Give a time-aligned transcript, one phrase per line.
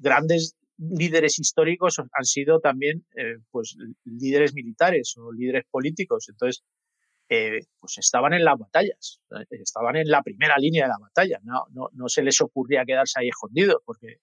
[0.00, 6.26] grandes líderes históricos han sido también eh, pues líderes militares o líderes políticos.
[6.28, 6.64] Entonces,
[7.28, 11.38] eh, pues estaban en las batallas, estaban en la primera línea de la batalla.
[11.44, 14.16] No, no, se les ocurría quedarse ahí escondidos porque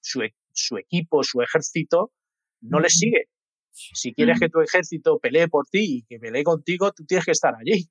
[0.00, 2.12] su, su, equipo, su ejército,
[2.60, 3.28] no les sigue.
[3.70, 7.32] Si quieres que tu ejército pelee por ti y que pelee contigo, tú tienes que
[7.32, 7.90] estar allí.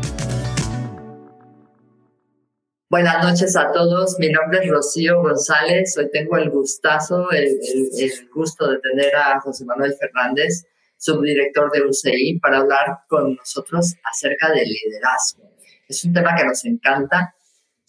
[2.91, 4.19] Buenas noches a todos.
[4.19, 5.97] Mi nombre es Rocío González.
[5.97, 7.57] Hoy tengo el gustazo, el,
[8.35, 10.65] gusto de tener a José Manuel Fernández,
[10.97, 15.49] subdirector de UCI, para hablar con nosotros acerca del liderazgo.
[15.87, 17.33] Es un tema que nos encanta,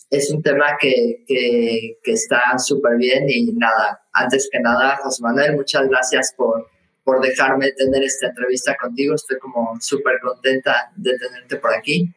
[0.09, 5.21] es un tema que, que, que está súper bien y nada, antes que nada, José
[5.21, 6.69] Manuel, muchas gracias por,
[7.03, 9.17] por dejarme tener esta entrevista contigo.
[9.17, 12.09] Estoy como súper contenta de tenerte por aquí.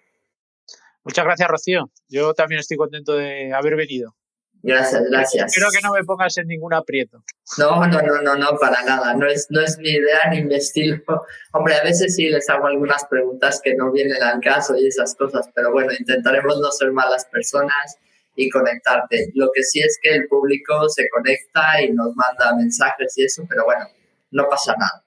[1.05, 1.91] Muchas gracias, Rocío.
[2.09, 4.15] Yo también estoy contento de haber venido.
[4.63, 5.45] Gracias, gracias.
[5.55, 7.23] Espero que no me pongas en ningún aprieto.
[7.59, 9.13] No, no, no, no, no, para nada.
[9.13, 11.03] No es, no es mi idea ni mi estilo.
[11.53, 15.13] Hombre, a veces sí les hago algunas preguntas que no vienen al caso y esas
[15.13, 17.99] cosas, pero bueno, intentaremos no ser malas personas
[18.35, 19.29] y conectarte.
[19.35, 23.43] Lo que sí es que el público se conecta y nos manda mensajes y eso,
[23.47, 23.85] pero bueno,
[24.31, 25.05] no pasa nada.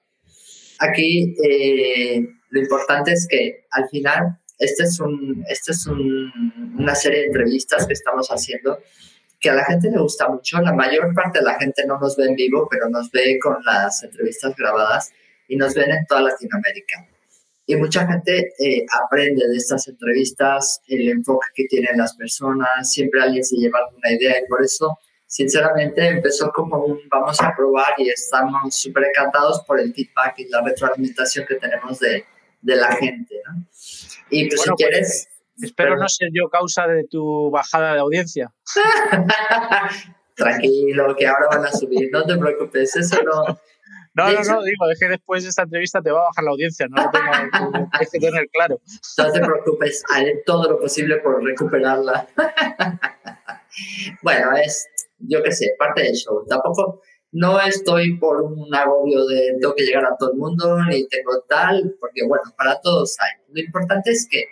[0.79, 7.21] Aquí eh, lo importante es que al final este es, un, este es una serie
[7.21, 8.79] de entrevistas que estamos haciendo
[9.39, 10.61] que a la gente le gusta mucho.
[10.61, 13.57] La mayor parte de la gente no nos ve en vivo, pero nos ve con
[13.63, 15.11] las entrevistas grabadas
[15.47, 17.07] y nos ven en toda Latinoamérica.
[17.65, 23.21] Y mucha gente eh, aprende de estas entrevistas, el enfoque que tienen las personas, siempre
[23.21, 24.97] alguien se lleva alguna idea y por eso,
[25.27, 30.49] sinceramente, empezó como un vamos a probar y estamos súper encantados por el feedback y
[30.49, 32.25] la retroalimentación que tenemos de,
[32.61, 33.35] de la gente.
[33.45, 33.63] ¿no?
[34.29, 35.27] Y pues si pues, quieres...
[35.61, 38.53] espero no ser yo causa de tu bajada de audiencia.
[40.35, 43.59] Tranquilo, que ahora van a subir, no te preocupes, eso no...
[44.15, 46.51] No, no, no, digo, es que después de esta entrevista te va a bajar la
[46.51, 48.81] audiencia, no lo tengo que tener claro.
[49.17, 52.27] No te preocupes, haré todo lo posible por recuperarla.
[54.23, 54.87] bueno, es,
[55.19, 56.43] yo qué sé, parte del show.
[56.47, 57.01] Tampoco,
[57.31, 61.41] no estoy por un agobio de tengo que llegar a todo el mundo ni tengo
[61.47, 63.43] tal, porque bueno, para todos hay.
[63.53, 64.45] Lo importante es que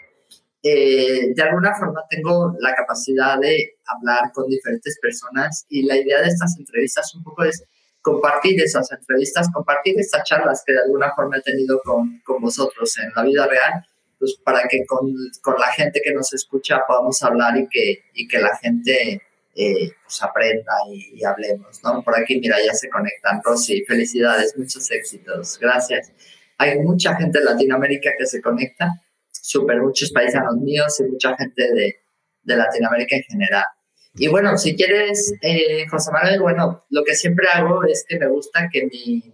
[0.63, 6.21] eh, de alguna forma tengo la capacidad de hablar con diferentes personas y la idea
[6.21, 7.63] de estas entrevistas un poco es
[8.01, 12.97] compartir esas entrevistas, compartir estas charlas que de alguna forma he tenido con, con vosotros
[12.99, 13.85] en la vida real,
[14.19, 18.27] pues para que con, con, la gente que nos escucha podamos hablar y que, y
[18.27, 19.21] que la gente
[19.59, 22.03] eh, pues aprenda y, hablemos, ¿no?
[22.03, 23.41] Por aquí, mira, ya se conectan.
[23.43, 26.13] Rosy, felicidades, muchos éxitos, gracias.
[26.59, 28.87] Hay mucha gente en Latinoamérica que se conecta,
[29.31, 31.95] súper muchos paisanos míos y mucha gente de,
[32.43, 33.65] de Latinoamérica en general.
[34.13, 38.27] Y bueno, si quieres, eh, José Manuel, bueno, lo que siempre hago es que me
[38.27, 39.33] gusta que mi,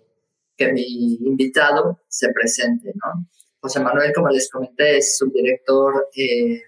[0.55, 3.27] que mi invitado se presente, ¿no?
[3.59, 6.61] José Manuel, como les comenté, es subdirector eh,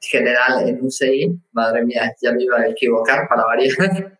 [0.00, 1.40] general en UCI.
[1.52, 3.76] Madre mía, ya me iba a equivocar para variar.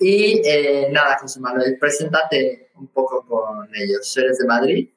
[0.00, 4.16] y eh, nada, José Manuel, preséntate un poco con ellos.
[4.16, 4.88] ¿Eres de Madrid?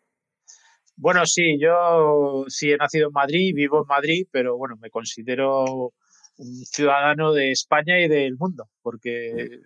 [0.96, 5.94] Bueno, sí, yo sí he nacido en Madrid, vivo en Madrid, pero bueno, me considero
[6.38, 9.60] un ciudadano de España y del mundo, porque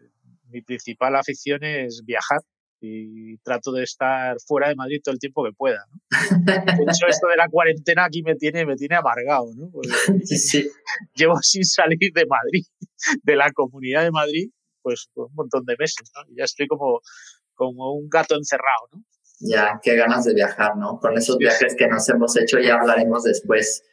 [0.50, 2.42] mi principal afición es viajar
[2.82, 5.86] y trato de estar fuera de Madrid todo el tiempo que pueda.
[5.92, 6.02] ¿no?
[6.46, 9.72] De hecho, esto de la cuarentena aquí me tiene, me tiene amargado, ¿no?
[11.14, 12.66] Llevo sin salir de Madrid,
[13.24, 14.50] de la comunidad de Madrid,
[14.82, 16.24] pues, pues un montón de meses, ¿no?
[16.28, 17.02] Y ya estoy como,
[17.54, 19.04] como un gato encerrado, ¿no?
[19.44, 21.00] Ya, qué ganas de viajar, ¿no?
[21.00, 23.84] Con esos viajes que nos hemos hecho ya hablaremos después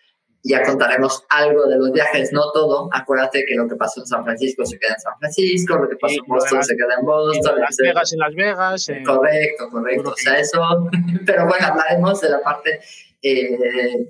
[0.44, 2.88] ya contaremos algo de los viajes, no todo.
[2.92, 5.96] Acuérdate que lo que pasó en San Francisco se queda en San Francisco, lo que
[5.96, 7.60] pasó en Boston se queda en Boston.
[7.60, 8.86] Las Vegas en Las Vegas.
[9.04, 10.10] Correcto, correcto.
[10.10, 10.60] O sea, eso.
[11.26, 12.80] Pero bueno, hablaremos de la parte
[13.22, 13.58] eh,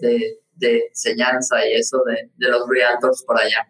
[0.00, 3.66] de, de, enseñanza y eso de, de los realtors por allá.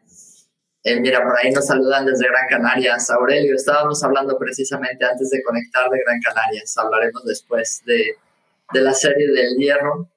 [0.82, 3.08] Eh, mira, por ahí nos saludan desde Gran Canarias.
[3.10, 6.76] Aurelio, estábamos hablando precisamente antes de conectar de Gran Canarias.
[6.76, 8.16] Hablaremos después de,
[8.72, 10.08] de la serie del hierro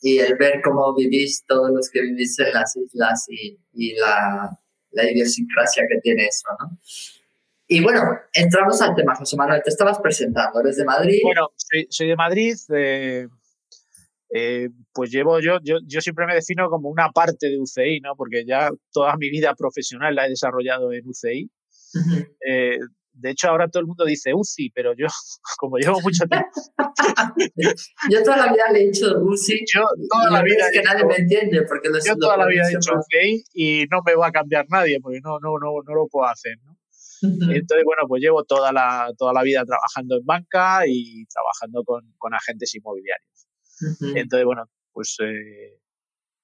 [0.00, 4.50] y el ver cómo vivís todos los que vivís en las islas y, y la,
[4.92, 6.78] la, idiosincrasia que tiene eso, ¿no?
[7.66, 8.02] Y bueno,
[8.32, 11.20] entramos al tema, José Manuel, te estabas presentando, ¿eres de Madrid?
[11.22, 13.28] Bueno, soy, soy de Madrid, eh,
[14.34, 18.16] eh, pues llevo yo, yo, yo siempre me defino como una parte de UCI, ¿no?
[18.16, 21.50] Porque ya toda mi vida profesional la he desarrollado en UCI.
[22.46, 22.78] eh,
[23.20, 25.06] de hecho, ahora todo el mundo dice UCI, pero yo,
[25.58, 26.48] como llevo mucho tiempo.
[28.10, 29.64] yo toda la vida le he dicho UCI.
[29.72, 30.66] Yo toda la vida.
[30.66, 31.62] Es que nadie me entiende.
[31.68, 34.66] Porque lo, yo toda la vida he dicho UCI y no me va a cambiar
[34.68, 36.76] nadie, porque no, no, no, no lo puedo hacer, ¿no?
[37.22, 42.14] Entonces, bueno, pues llevo toda la, toda la vida trabajando en banca y trabajando con,
[42.16, 43.48] con agentes inmobiliarios.
[44.14, 45.78] Entonces, bueno, pues, eh,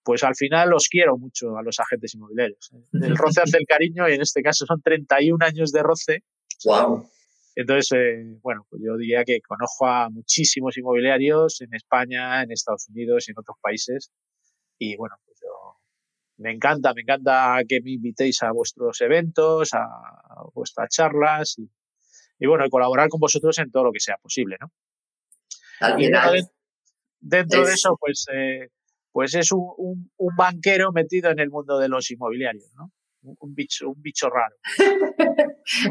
[0.03, 2.71] pues al final los quiero mucho a los agentes inmobiliarios.
[2.75, 2.85] ¿eh?
[2.93, 6.25] El roce hace el cariño y en este caso son 31 años de roce
[6.65, 7.09] Wow.
[7.57, 12.87] Entonces, eh, bueno, pues yo diría que conozco a muchísimos inmobiliarios en España, en Estados
[12.91, 14.13] Unidos y en otros países.
[14.79, 15.81] Y bueno, pues yo
[16.37, 19.89] me encanta, me encanta que me invitéis a vuestros eventos, a,
[20.53, 21.71] vuestras charlas y,
[22.39, 24.71] y, bueno, colaborar con vosotros en todo lo que sea posible, ¿no?
[25.81, 26.51] Al final,
[27.21, 27.69] dentro es...
[27.69, 28.69] de eso, pues, eh,
[29.13, 32.93] pues es un, un, un banquero metido en el mundo de los inmobiliarios, ¿no?
[33.39, 34.57] Un bicho, un bicho raro.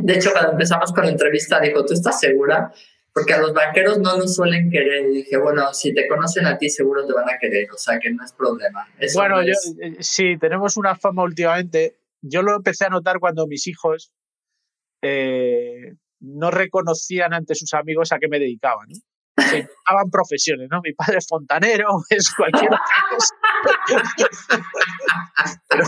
[0.01, 2.71] De hecho, cuando empezamos con la entrevista, dijo, ¿tú estás segura?
[3.13, 5.05] Porque a los banqueros no nos suelen querer.
[5.09, 7.99] Y dije, bueno, si te conocen a ti, seguro te van a querer, o sea
[7.99, 8.87] que no es problema.
[9.13, 11.97] bueno, yo, eh, sí, tenemos una fama últimamente.
[12.21, 14.11] Yo lo empecé a notar cuando mis hijos
[15.01, 18.87] eh, no reconocían ante sus amigos a qué me dedicaban.
[18.89, 18.95] ¿no?
[19.37, 20.81] Se llamaban profesiones, ¿no?
[20.81, 22.79] Mi padre es fontanero, es cualquier otra
[23.11, 23.35] cosa.
[25.69, 25.85] pero,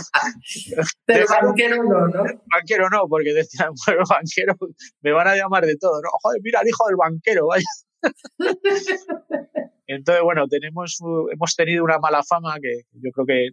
[1.06, 2.24] pero banquero no, ¿no?
[2.52, 4.54] Banquero no, porque decían, bueno, banquero,
[5.00, 6.08] me van a llamar de todo, ¿no?
[6.22, 7.64] Joder, mira, el hijo del banquero, vaya.
[9.86, 10.98] Entonces, bueno, tenemos,
[11.32, 13.48] hemos tenido una mala fama que yo creo que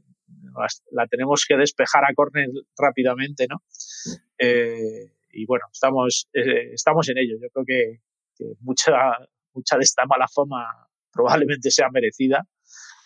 [0.92, 3.64] la tenemos que despejar a córner rápidamente, ¿no?
[4.38, 7.38] Eh, y bueno, estamos, eh, estamos en ello.
[7.42, 8.02] Yo creo que,
[8.36, 8.92] que mucha,
[9.56, 10.66] mucha de esta mala fama
[11.12, 12.46] probablemente sea merecida,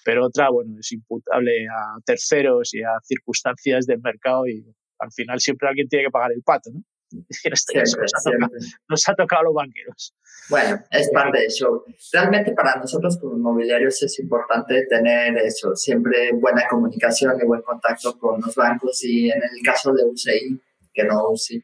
[0.04, 4.66] pero otra, bueno, es imputable a terceros y a circunstancias del mercado y
[5.00, 6.81] al final siempre alguien tiene que pagar el pato, ¿no?
[7.30, 8.54] Este siempre, caso nos ha, tocado,
[8.88, 10.16] nos ha, tocado, a los banqueros.
[10.50, 11.84] Bueno, es parte del show.
[12.13, 18.18] Realmente para nosotros como inmobiliarios es importante tener eso, siempre buena comunicación y buen contacto
[18.18, 20.62] con los bancos y en el caso de UCI,
[20.94, 21.63] que no UCI,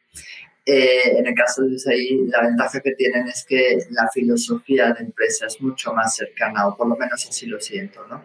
[0.65, 5.03] eh, en el caso de USAID, la ventaja que tienen es que la filosofía de
[5.03, 8.21] empresa es mucho más cercana, o por lo menos así lo siento, ¿no?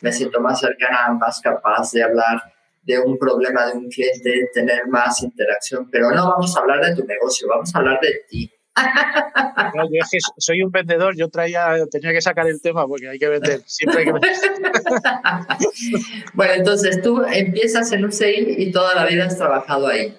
[0.00, 2.40] Me siento más cercana, más capaz de hablar
[2.82, 6.94] de un problema de un cliente, tener más interacción, pero no vamos a hablar de
[6.94, 8.50] tu negocio, vamos a hablar de ti.
[9.74, 13.08] No, yo es que soy un vendedor, yo traía, tenía que sacar el tema porque
[13.08, 14.32] hay que vender, siempre hay que vender.
[16.34, 20.16] bueno, entonces tú empiezas en UCI y toda la vida has trabajado ahí.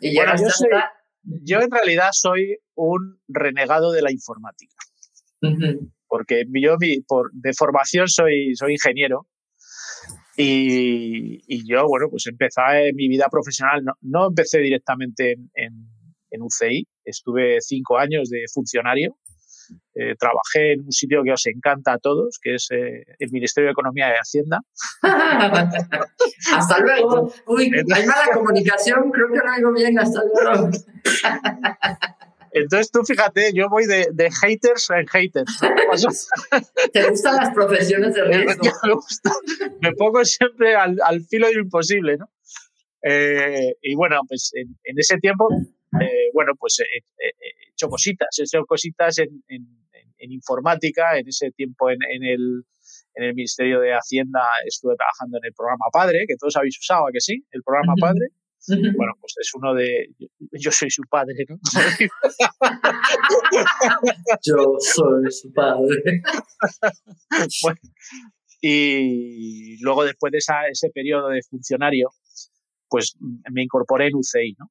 [0.00, 0.68] Y bueno, yo, soy,
[1.22, 4.74] yo, en realidad soy un renegado de la informática.
[5.42, 5.92] Uh -huh.
[6.08, 6.76] Porque yo
[7.06, 9.26] por, de formación soy, soy ingeniero.
[10.36, 15.72] Y, y, yo, bueno, pues empecé mi vida profesional, no, no empecé directamente en, en,
[16.30, 19.18] en, UCI, estuve cinco años de funcionario,
[19.94, 23.68] eh, trabajé en un sitio que os encanta a todos, que es eh, el Ministerio
[23.68, 24.60] de Economía y Hacienda.
[26.54, 27.32] hasta luego.
[27.46, 30.70] Uy, hay mala comunicación, creo que no digo bien, hasta luego.
[32.52, 35.60] Entonces tú fíjate, yo voy de, de haters en haters.
[36.92, 38.64] ¿Te gustan las profesiones de riesgo?
[38.82, 39.30] Me, gusta.
[39.80, 42.28] me pongo siempre al, al, filo de lo imposible, ¿no?
[43.02, 45.48] Eh, y bueno, pues en, en ese tiempo
[46.00, 47.32] eh, bueno, pues he, he,
[47.72, 49.66] hecho cositas, he hecho cositas en, en,
[50.20, 52.64] en informática, en ese tiempo en, el,
[53.14, 57.06] en el Ministerio de Hacienda estuve trabajando en el programa Padre, que todos habéis usado,
[57.12, 57.44] que sí?
[57.50, 58.28] El programa Padre.
[58.68, 60.10] Bueno, pues es uno de.
[60.52, 61.58] Yo soy su padre, ¿no?
[64.46, 66.20] yo soy su padre.
[67.62, 67.80] bueno,
[68.60, 72.10] y luego, después de esa, ese periodo de funcionario,
[72.88, 73.16] pues
[73.50, 74.70] me incorporé en UCI, ¿no?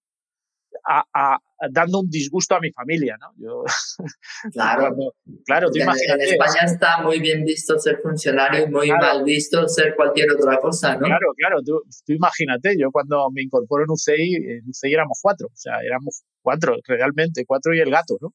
[0.86, 1.39] A, a,
[1.71, 3.33] dando un disgusto a mi familia, ¿no?
[3.38, 3.63] Yo,
[4.53, 8.88] claro, cuando, claro, tú en, en, España está muy bien visto ser funcionario y muy
[8.88, 9.05] claro.
[9.05, 11.01] mal visto ser cualquier otra cosa, ¿no?
[11.01, 15.48] Claro, claro, tú, tú, imagínate, yo cuando me incorporo en UCI, en UCI éramos cuatro,
[15.48, 18.33] o sea, éramos cuatro, realmente, cuatro y el gato, ¿no?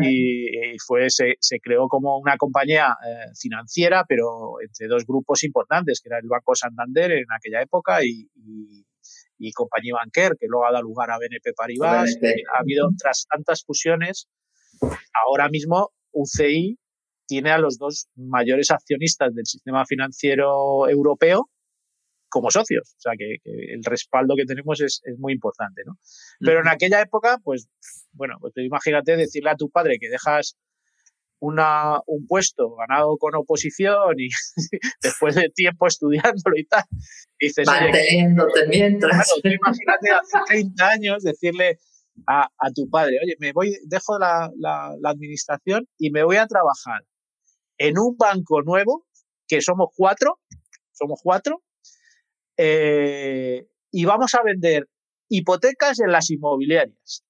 [0.00, 5.42] Y, y, fue, se, se, creó como una compañía eh, financiera, pero entre dos grupos
[5.44, 8.84] importantes, que era el Banco Santander en aquella época y, y
[9.42, 12.14] y compañía Banker, que luego ha dado lugar a BNP Paribas.
[12.20, 12.44] BNP.
[12.54, 14.28] Ha habido, tras tantas fusiones,
[15.26, 16.78] ahora mismo UCI
[17.26, 21.50] tiene a los dos mayores accionistas del sistema financiero europeo
[22.28, 22.94] como socios.
[22.96, 25.98] O sea, que, el respaldo que tenemos es, muy importante, ¿no?
[26.38, 27.68] Pero en aquella época, pues,
[28.12, 30.56] bueno, pues imagínate decirle a tu padre que dejas
[31.42, 34.28] una, un puesto ganado con oposición y
[35.02, 36.84] después de tiempo estudiándolo y tal,
[37.38, 37.66] dices...
[37.66, 39.28] Manteniéndote mientras.
[39.42, 41.78] imagínate hace 30 años decirle
[42.28, 47.02] a, tu padre, oye, me voy, dejo la, la, administración y me voy a trabajar
[47.76, 49.06] en un banco nuevo,
[49.48, 50.38] que somos cuatro,
[50.92, 51.64] somos cuatro,
[52.56, 54.88] eh, y vamos a vender
[55.28, 57.24] hipotecas en las inmobiliarias.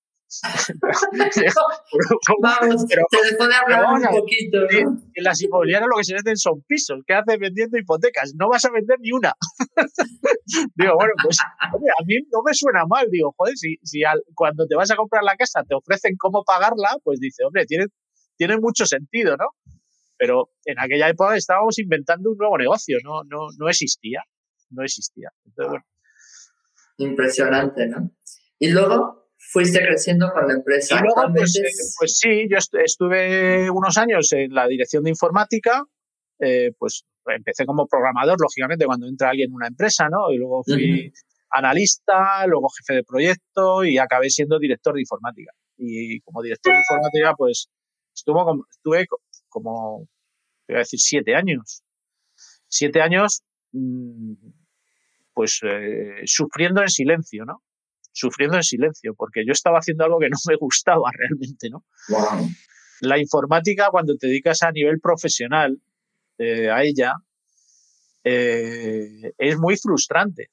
[2.41, 4.59] Vamos, pero, te pone hablar un poquito.
[4.71, 7.01] En las inmobiliarias lo que se venden son pisos.
[7.07, 8.33] ¿Qué haces vendiendo hipotecas?
[8.37, 9.35] No vas a vender ni una.
[10.75, 13.07] digo, bueno, pues a mí no me suena mal.
[13.11, 14.03] Digo, joder, si, si
[14.35, 17.87] cuando te vas a comprar la casa te ofrecen cómo pagarla, pues dice, hombre, tiene,
[18.37, 19.47] tiene mucho sentido, ¿no?
[20.17, 24.23] Pero en aquella época estábamos inventando un nuevo negocio, no, no, no existía
[24.73, 25.31] no existía.
[26.99, 28.11] Impresionante, ¿no?
[28.59, 29.22] Y luego
[29.53, 30.97] fuiste creciendo con la empresa.
[30.97, 31.69] Y luego, pues, eh,
[31.99, 35.85] pues, sí, yo estuve unos años en la dirección de informática,
[36.41, 40.33] eh, pues empecé como programador, lógicamente, cuando entra alguien en una empresa, ¿no?
[40.33, 41.13] Y luego fui
[41.51, 45.53] analista, luego jefe de proyecto y acabé siendo director de informática.
[45.77, 47.69] Y como director de informática, pues
[48.15, 49.07] estuvo como, estuve
[49.49, 50.09] como,
[50.69, 51.83] voy a decir, siete años.
[52.69, 53.43] Siete años
[53.73, 54.33] mm,
[55.35, 57.63] pues eh, sufriendo en silencio, ¿no?
[58.13, 61.85] Sufriendo en silencio, porque yo estaba haciendo algo que no me gustaba realmente, ¿no?
[63.01, 65.81] La informática, cuando te dedicas a nivel profesional
[66.39, 67.15] eh, a ella,
[68.23, 70.51] eh, es muy frustrante.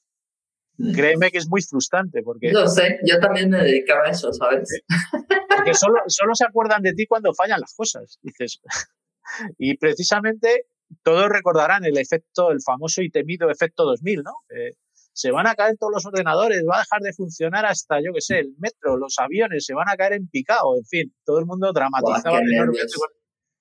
[0.77, 0.93] Mm.
[0.93, 2.51] Créeme que es muy frustrante porque...
[2.51, 4.81] No sé, yo también me dedicaba a eso, ¿sabes?
[5.47, 8.59] Porque solo, solo se acuerdan de ti cuando fallan las cosas, dices.
[9.59, 10.65] Y precisamente
[11.03, 14.31] todos recordarán el efecto, el famoso y temido efecto 2000, ¿no?
[15.19, 18.21] Se van a caer todos los ordenadores, va a dejar de funcionar hasta, yo qué
[18.21, 21.45] sé, el metro, los aviones, se van a caer en picado, en fin, todo el
[21.45, 22.39] mundo dramatizaba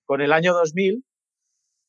[0.07, 1.05] con, el año 2000.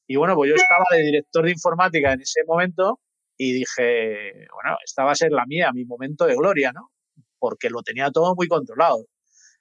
[0.07, 2.99] Y bueno, pues yo estaba de director de informática en ese momento
[3.37, 6.89] y dije, bueno, esta va a ser la mía, mi momento de gloria, ¿no?
[7.37, 9.05] Porque lo tenía todo muy controlado.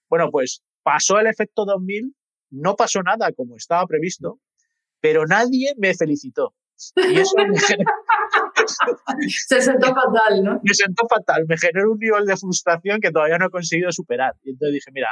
[0.09, 2.15] Bueno, pues pasó el efecto 2000,
[2.53, 4.41] no pasó nada como estaba previsto,
[5.03, 6.55] pero nadie me felicitó.
[6.97, 7.91] Y eso me generó...
[9.29, 10.61] Se sentó fatal, ¿no?
[10.63, 14.35] Me sentó fatal, me generó un nivel de frustración que todavía no he conseguido superar.
[14.43, 15.09] Y entonces dije, mira,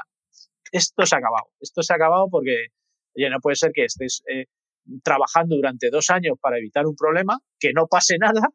[0.72, 2.68] esto se ha acabado, esto se ha acabado porque,
[3.16, 4.46] oye, no puede ser que estés eh,
[5.02, 8.48] trabajando durante dos años para evitar un problema, que no pase nada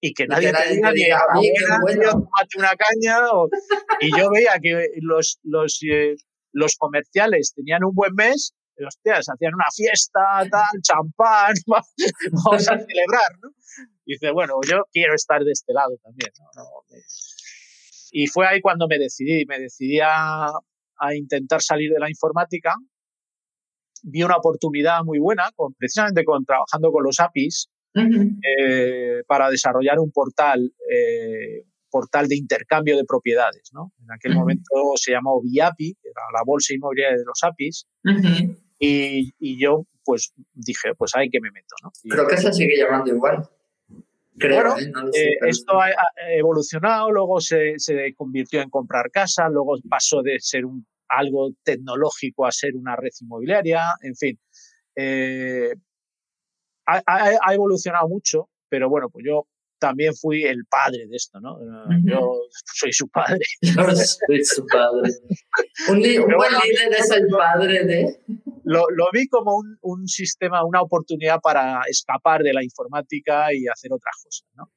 [0.00, 3.18] y que nadie te diga ni mate una caña.
[4.00, 6.16] y yo veía que los, los, eh,
[6.52, 8.52] los comerciales tenían un buen mes
[8.86, 11.54] hostias, hacían una fiesta, tal, champán,
[12.32, 13.50] vamos a celebrar, ¿no?
[14.04, 16.30] Y dice, bueno, yo quiero estar de este lado también,
[18.10, 20.50] Y fue ahí cuando me decidí, me decidí a,
[21.14, 22.74] intentar salir de la informática.
[24.04, 29.98] Vi una oportunidad muy buena, con, precisamente con, trabajando con los APIs, eh, para desarrollar
[29.98, 33.70] un portal, eh, portal de intercambio de propiedades.
[33.72, 33.92] ¿no?
[34.00, 37.86] En aquel momento se llamó VIAPI, era la bolsa inmobiliaria de los APIs,
[38.84, 41.74] y, yo pues dije, pues ahí que me meto.
[41.82, 41.92] ¿no?
[42.08, 43.48] Creo que se sigue llamando igual.
[44.38, 44.92] Creo, ¿eh?
[45.14, 45.90] Eh, esto ha,
[46.36, 52.46] evolucionado, luego se, se, convirtió en comprar casa, luego pasó de ser un, algo tecnológico
[52.46, 54.40] a ser una red inmobiliaria, en fin.
[54.96, 55.74] Eh,
[56.86, 59.46] ha, ha, evolucionado mucho, pero bueno, pues yo
[59.82, 61.58] también fui el padre de esto, ¿no?
[62.04, 62.20] Yo
[62.72, 63.40] soy su padre.
[63.60, 65.10] Yo soy su padre.
[65.88, 68.22] Un, buen líder es el padre de...
[68.62, 73.66] Lo, lo vi como un, un, sistema, una oportunidad para escapar de la informática y
[73.66, 74.70] hacer otras cosas, ¿no?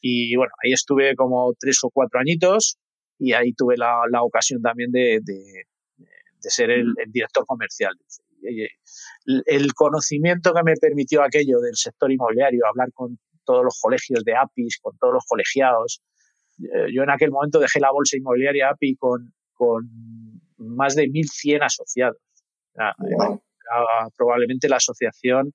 [0.00, 2.78] Y bueno, ahí estuve como tres o cuatro añitos
[3.18, 5.64] y ahí tuve la, la ocasión también de, de,
[5.96, 7.94] de ser el, el, director comercial.
[9.46, 14.36] El conocimiento que me permitió aquello del sector inmobiliario, hablar con todos los colegios de
[14.36, 16.02] APIs, con todos los colegiados.
[16.58, 19.88] Eh, yo en aquel momento dejé la bolsa inmobiliaria API con, con
[20.58, 22.18] más de 1.100 asociados.
[24.16, 25.52] probablemente la asociación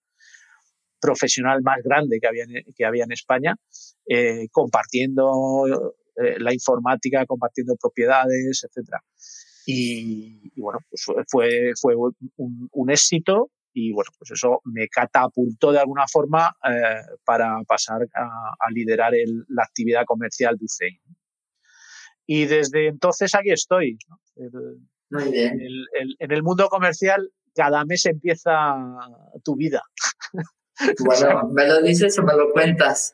[1.00, 2.46] profesional más grande que había
[2.76, 3.56] que había en España,
[4.08, 8.98] eh, compartiendo eh, la informática, compartiendo propiedades, etc.
[9.66, 15.80] Y, bueno, pues fue, fue un, un, éxito y bueno, pues eso me catapultó de
[15.80, 19.14] alguna forma eh, para pasar a, liderar
[19.48, 21.02] la actividad comercial de UCEI.
[22.26, 23.98] Y desde entonces aquí estoy.
[25.10, 25.60] Muy bien.
[26.20, 28.76] en el mundo comercial cada mes empieza
[29.44, 29.82] tu vida.
[31.06, 33.14] Bueno, ¿me lo dices o me lo cuentas?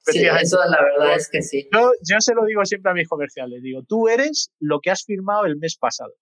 [0.00, 1.68] Sí, eso la verdad es que sí.
[1.72, 5.04] Yo, yo se lo digo siempre a mis comerciales, digo, tú eres lo que has
[5.04, 6.12] firmado el mes pasado.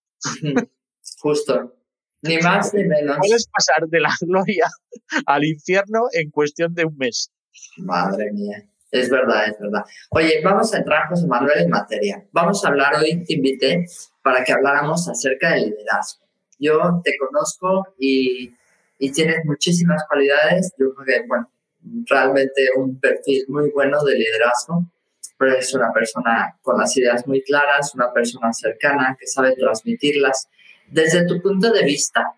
[1.18, 1.74] Justo.
[2.22, 3.18] Ni más ni menos.
[3.18, 4.68] Puedes pasar de la gloria
[5.26, 7.30] al infierno en cuestión de un mes.
[7.78, 8.64] Madre mía.
[8.90, 9.84] Es verdad, es verdad.
[10.10, 12.22] Oye, vamos a entrar, José Manuel, en materia.
[12.30, 13.86] Vamos a hablar hoy, te invité
[14.22, 16.26] para que habláramos acerca del liderazgo.
[16.58, 18.54] Yo te conozco y,
[18.98, 20.72] y tienes muchísimas cualidades.
[20.78, 21.50] Yo creo que, bueno,
[22.06, 24.84] realmente un perfil muy bueno de liderazgo,
[25.38, 30.48] pero es una persona con las ideas muy claras, una persona cercana que sabe transmitirlas.
[30.92, 32.34] Desde tu punto de vista,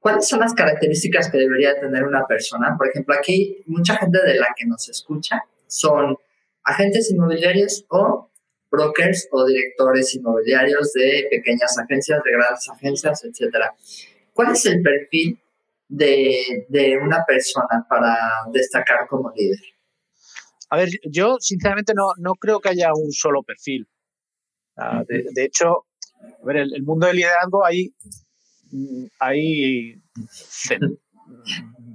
[0.00, 2.74] ¿cuáles son las características que debería tener una persona?
[2.76, 6.16] Por ejemplo, aquí mucha gente de la que nos escucha son
[6.64, 8.28] agentes inmobiliarios o
[8.72, 13.72] brokers o directores inmobiliarios de pequeñas agencias, de grandes agencias, etcétera.
[14.32, 15.38] ¿Cuál es el perfil
[15.86, 18.16] de, de, una persona para
[18.52, 19.60] destacar como líder?
[20.70, 23.88] A ver, yo sinceramente no, no creo que haya un solo perfil.
[24.76, 25.84] Ah, de, de, hecho,
[26.20, 27.92] a ver, el, el, mundo del liderazgo hay,
[29.18, 30.00] hay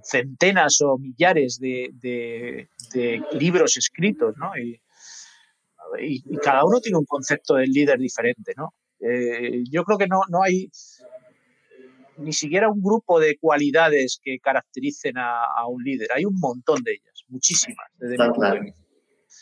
[0.04, 4.52] centenas o millares de, de, de libros escritos, ¿no?
[4.58, 4.82] Y,
[6.00, 8.74] y, y, cada uno tiene un concepto del líder diferente, ¿no?
[9.00, 10.70] Eh, yo creo que no, no hay
[12.18, 16.10] ni siquiera un grupo de cualidades que caractericen a, a un líder.
[16.14, 17.88] Hay un montón de ellas, muchísimas.
[17.98, 18.62] Desde Está claro.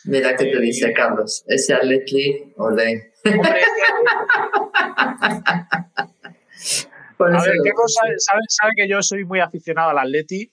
[0.06, 3.12] Mira qué te dice Carlos, ese Aletli Ole.
[3.24, 3.60] Hombre,
[4.74, 5.38] a
[7.18, 10.50] ver, Carlos sabe, sabe, sabe, que yo soy muy aficionado al Atleti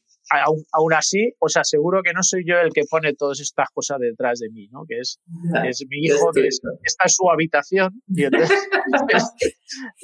[0.71, 4.39] aún, así, os aseguro que no soy yo el que pone todas estas cosas detrás
[4.39, 4.85] de mí, ¿no?
[4.87, 5.19] Que es,
[5.67, 8.01] es mi hijo, que es, está en su habitación.
[8.07, 8.49] Y entonces,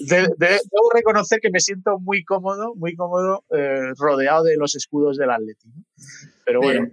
[0.09, 4.75] de, de, debo reconocer que me siento muy cómodo, muy cómodo eh, rodeado de los
[4.75, 5.69] escudos del Atleti.
[5.69, 5.83] ¿no?
[6.47, 6.87] Pero bueno,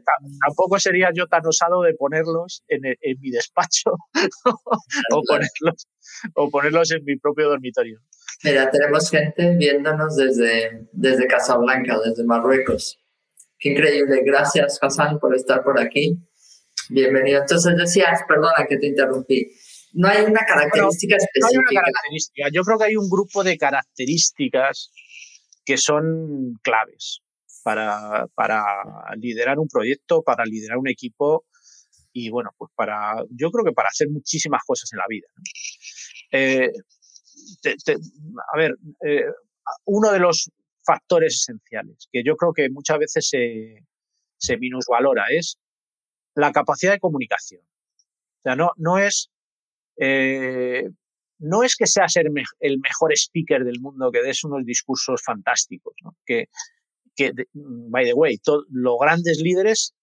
[0.44, 3.92] tampoco sería yo tan osado de ponerlos en, en mi despacho
[5.12, 5.86] o, ponerlos,
[6.34, 8.00] o ponerlos en mi propio dormitorio.
[8.42, 12.98] Mira, tenemos gente viéndonos desde, desde Casablanca, desde Marruecos.
[13.58, 14.22] Qué increíble.
[14.24, 16.18] Gracias, Hassan, por estar por aquí.
[16.90, 17.40] Bienvenido.
[17.40, 19.50] Entonces decías, perdona que te interrumpí.
[19.94, 21.40] No hay una característica Pero, específica.
[21.40, 22.48] No hay una característica.
[22.52, 24.90] Yo creo que hay un grupo de características
[25.64, 27.20] que son claves
[27.62, 28.62] para, para
[29.16, 31.44] liderar un proyecto, para liderar un equipo
[32.12, 35.26] y bueno, pues para, yo creo que para hacer muchísimas cosas en la vida.
[35.34, 35.42] ¿no?
[36.30, 36.70] Eh,
[37.60, 39.24] te, te, a ver, eh,
[39.86, 40.50] uno de los
[40.84, 43.84] factores esenciales que yo creo que muchas veces se,
[44.36, 45.58] se minusvalora es
[46.34, 47.62] la capacidad de comunicación.
[47.62, 49.30] O sea, no, no es
[49.96, 50.88] eh,
[51.38, 52.28] no es que seas el,
[52.60, 56.16] el, mejor speaker del mundo, que des unos discursos fantásticos, ¿no?
[56.24, 56.48] que,
[57.14, 59.94] que, by the way, los grandes líderes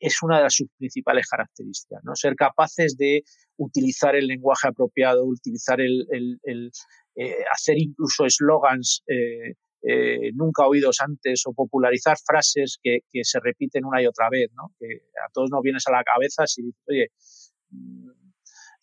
[0.00, 2.14] es una de sus principales características, ¿no?
[2.16, 3.22] Ser capaces de
[3.58, 6.70] utilizar el lenguaje apropiado, utilizar el, el, el
[7.16, 9.54] eh, hacer incluso eslogans eh,
[9.86, 14.50] eh, nunca oídos antes o popularizar frases que, que, se repiten una y otra vez,
[14.54, 14.72] ¿no?
[14.78, 14.86] Que
[15.24, 17.08] a todos nos vienes a la cabeza si dices, oye,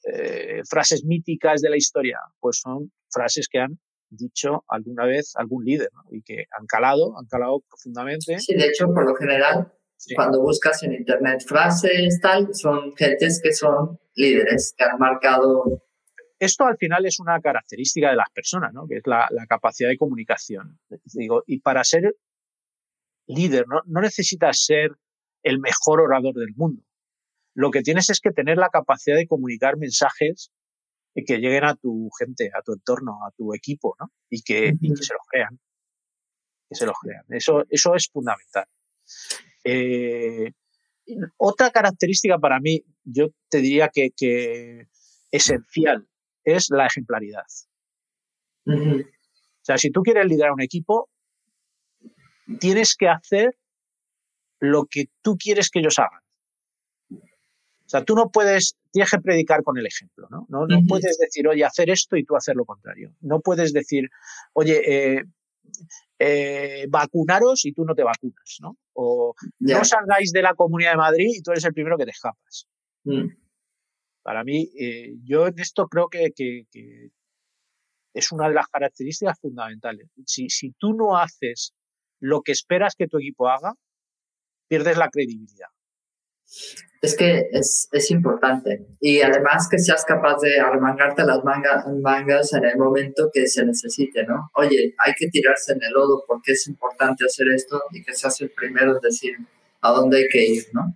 [0.03, 5.63] eh, frases míticas de la historia, pues son frases que han dicho alguna vez algún
[5.63, 6.03] líder ¿no?
[6.11, 8.39] y que han calado, han calado profundamente.
[8.39, 10.13] Sí, de hecho, por lo general, sí.
[10.15, 15.83] cuando buscas en internet frases tal, son gentes que son líderes, que han marcado
[16.41, 18.87] esto al final es una característica de las personas, ¿no?
[18.87, 20.79] que es la, la, capacidad de comunicación.
[21.13, 22.15] Digo, y para ser
[23.27, 23.81] líder, ¿no?
[23.85, 24.89] no necesitas ser
[25.43, 26.83] el mejor orador del mundo.
[27.53, 30.51] Lo que tienes es que tener la capacidad de comunicar mensajes
[31.13, 34.11] que lleguen a tu gente, a tu entorno, a tu equipo, ¿no?
[34.27, 34.77] Y que, uh -huh.
[34.81, 35.59] y que se los crean.
[36.69, 37.25] Que se los crean.
[37.29, 38.65] Eso, eso es fundamental.
[39.63, 40.53] Eh,
[41.37, 44.87] otra característica para mí, yo te diría que, que
[45.29, 46.07] esencial
[46.43, 47.45] es la ejemplaridad.
[48.65, 49.05] Uh -huh.
[49.05, 51.09] O sea, si tú quieres liderar un equipo,
[52.59, 53.55] tienes que hacer
[54.59, 56.21] lo que tú quieres que ellos hagan.
[57.11, 60.45] O sea, tú no puedes, tienes que predicar con el ejemplo, ¿no?
[60.47, 60.87] No, no uh -huh.
[60.87, 63.13] puedes decir, oye, hacer esto y tú hacer lo contrario.
[63.19, 64.09] No puedes decir,
[64.53, 65.23] oye, eh,
[66.19, 68.77] eh, vacunaros y tú no te vacunas, ¿no?
[68.93, 69.77] O yeah.
[69.77, 72.67] no salgáis de la Comunidad de Madrid y tú eres el primero que te escapas.
[73.05, 73.35] -huh.
[74.23, 76.31] Para mí, eh, yo en esto creo que,
[78.13, 80.07] es una de las características fundamentales.
[80.25, 81.73] Si, tú no haces
[82.19, 83.73] lo que esperas que tu equipo haga,
[84.67, 85.69] pierdes la credibilidad.
[87.01, 88.85] Es que es, importante.
[88.99, 94.23] Y además que seas capaz de armangarte las mangas en el momento que se necesite,
[94.25, 94.51] ¿no?
[94.55, 98.39] Oye, hay que tirarse en el lodo porque es importante hacer esto y que seas
[98.41, 99.37] el primero en decir
[99.81, 100.95] a dónde hay que ir, ¿no?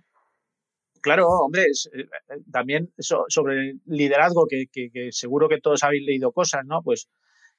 [1.06, 6.32] Claro, hombre, eh, eh, también sobre el liderazgo, que, que, seguro que todos habéis leído
[6.32, 6.82] cosas, ¿no?
[6.82, 7.06] Pues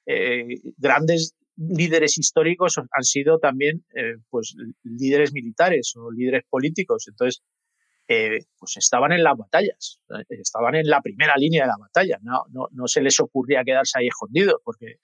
[0.04, 3.86] eh, grandes líderes históricos han sido también
[4.28, 7.06] pues líderes militares o líderes políticos.
[7.08, 7.42] Entonces,
[8.06, 12.44] eh, pues estaban en las batallas, estaban en la primera línea de la batalla, no,
[12.50, 14.96] no, no se les ocurría quedarse ahí escondidos porque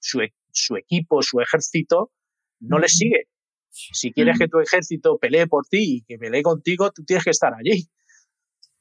[0.00, 2.10] su, e, su, equipo, su ejército
[2.58, 3.28] no les sigue.
[3.70, 7.30] Si quieres que tu ejército pelee por ti y que pelee contigo, tú tienes que
[7.30, 7.88] estar allí.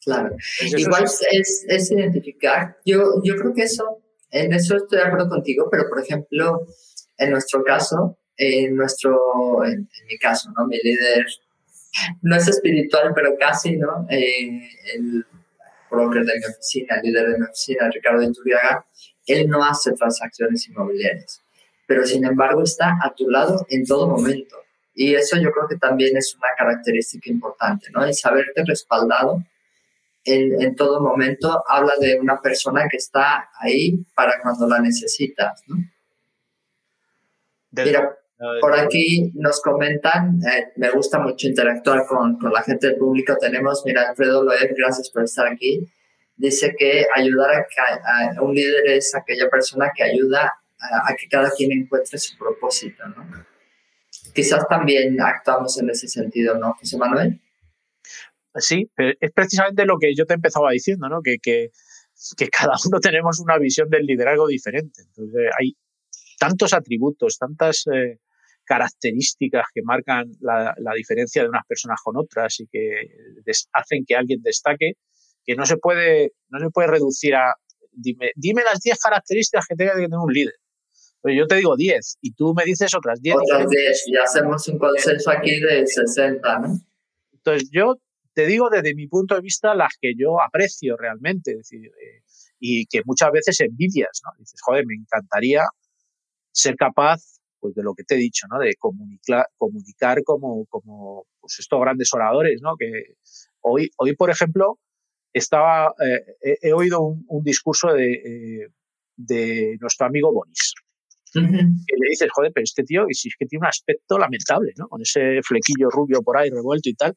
[0.04, 0.36] Claro.
[0.78, 2.78] Igual es, es, identificar.
[2.86, 6.66] Yo, yo creo que eso, en eso estoy de acuerdo contigo, pero por ejemplo,
[7.18, 10.66] en nuestro caso, en nuestro, en, en mi caso, ¿no?
[10.68, 11.26] Mi líder
[12.22, 14.06] no es espiritual, pero casi, ¿no?
[14.10, 15.26] Eh, el
[15.90, 18.86] broker de mi oficina, el líder de mi oficina, Ricardo Ituriaga,
[19.26, 21.42] él no hace transacciones inmobiliarias,
[21.88, 24.58] pero sin embargo está a tu lado en todo momento.
[25.02, 28.04] Y eso yo creo que también es una característica importante, ¿no?
[28.04, 29.42] El saberte respaldado
[30.26, 35.64] en, en todo momento habla de una persona que está ahí para cuando la necesitas,
[35.68, 35.78] ¿no?
[37.72, 38.14] Mira,
[38.60, 43.38] por aquí nos comentan, eh, me gusta mucho interactuar con, con, la gente del público.
[43.40, 45.90] Tenemos, mira, Alfredo Loeb, gracias por estar aquí.
[46.36, 51.30] Dice que ayudar a, a un líder es aquella persona que ayuda a, a, que
[51.30, 53.48] cada quien encuentre su propósito, ¿no?
[54.34, 57.42] Quizás también actuamos en ese sentido, ¿no, José Manuel?
[58.56, 61.22] Sí, es precisamente lo que yo te empezaba diciendo, ¿no?
[61.22, 61.70] Que, que,
[62.50, 65.02] cada uno tenemos una visión del liderazgo diferente.
[65.02, 65.76] Entonces, hay
[66.40, 68.20] tantos atributos, tantas eh,
[68.66, 73.10] características que marcan la, diferencia de unas personas con otras y que
[73.74, 74.94] hacen que alguien destaque,
[75.44, 77.54] que no se puede, no se puede reducir a
[77.92, 80.54] dime, dime las 10 características que tenga que tener un líder.
[81.22, 83.36] Pues yo te digo 10 y tú me dices otras 10.
[83.36, 86.80] Otras 10 y hacemos un consenso aquí de 60, ¿no?
[87.34, 87.96] Entonces yo
[88.34, 92.24] te digo desde mi punto de vista las que yo aprecio realmente decir, eh,
[92.60, 94.32] y que muchas veces envidias, ¿no?
[94.38, 95.64] Dices, joder, me encantaría
[96.52, 97.22] ser capaz
[97.60, 98.60] pues de lo que te he dicho, ¿no?
[98.60, 102.76] De comunicar, comunicar como, como pues estos grandes oradores, ¿no?
[102.78, 103.16] Que
[103.62, 104.80] hoy, hoy por ejemplo,
[105.34, 105.94] estaba,
[106.42, 108.68] eh, he, oído un, un discurso de, eh,
[109.18, 110.74] de, nuestro amigo Bonis.
[111.36, 111.84] Uh -huh.
[111.88, 114.74] Y le dices, joder, pero este tío, y si es que tiene un aspecto lamentable,
[114.78, 114.88] ¿no?
[114.88, 117.16] Con ese flequillo rubio por ahí revuelto y tal.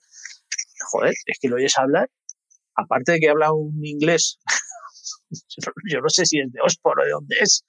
[0.91, 2.09] Joder, es que lo oyes hablar,
[2.75, 4.39] aparte de que habla un inglés
[5.91, 7.65] yo no sé si es de Oxford o de dónde es.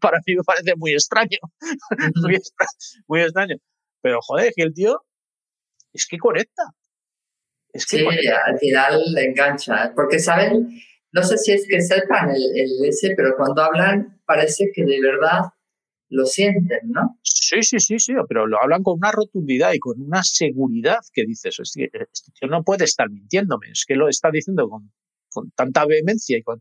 [0.00, 1.38] para mí me parece muy extraño.
[3.08, 3.56] muy, extraño.
[4.02, 5.02] Pero joder, que el tío
[5.92, 6.62] es que conecta.
[7.72, 9.92] Es que sí, al final le engancha.
[9.94, 10.80] Porque saben,
[11.12, 15.00] no sé si es que sepan el, el ese, pero cuando hablan parece que de
[15.00, 15.40] verdad
[16.10, 17.18] lo sienten, ¿no?
[17.22, 21.24] Sí, sí, sí, sí, pero lo hablan con una rotundidad y con una seguridad que
[21.24, 21.90] dices, este
[22.38, 24.90] tío no puede estar mintiéndome, es que lo está diciendo con,
[25.30, 26.60] con tanta vehemencia y con,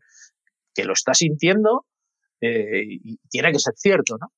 [0.74, 1.86] que lo está sintiendo
[2.42, 4.32] eh, y tiene que ser cierto, ¿no?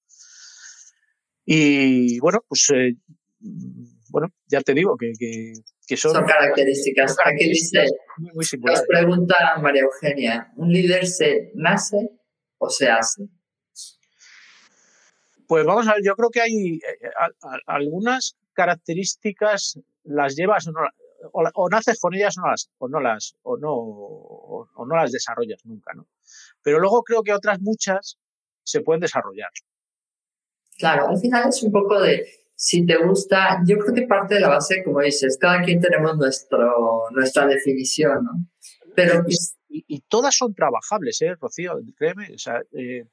[1.46, 2.96] Y bueno, pues eh,
[4.10, 5.54] bueno, ya te digo que, que,
[5.88, 7.16] que son, son, características.
[7.26, 7.86] Aquí dice,
[8.18, 12.12] muy, muy nos pregunta María Eugenia, ¿un líder se nace
[12.60, 13.24] o se hace?
[15.50, 20.68] Pues vamos a ver, yo creo que hay eh, a, a, algunas características las llevas
[20.68, 20.82] o no,
[21.32, 24.86] o, o, naces con ellas o no las, o no las, o no, o, o
[24.86, 26.08] no las desarrollas nunca, ¿no?
[26.62, 28.20] Pero luego creo que otras muchas
[28.64, 29.50] se pueden desarrollar.
[30.78, 34.42] Claro, al final es un poco de si te gusta, yo creo que parte de
[34.42, 38.32] la base, como dices, cada quien tenemos nuestro, nuestra definición, ¿no?
[38.96, 39.26] Pero
[39.68, 41.80] y, y todas son trabajables, ¿eh, Rocío?
[41.98, 43.08] Créeme, o sea, eh,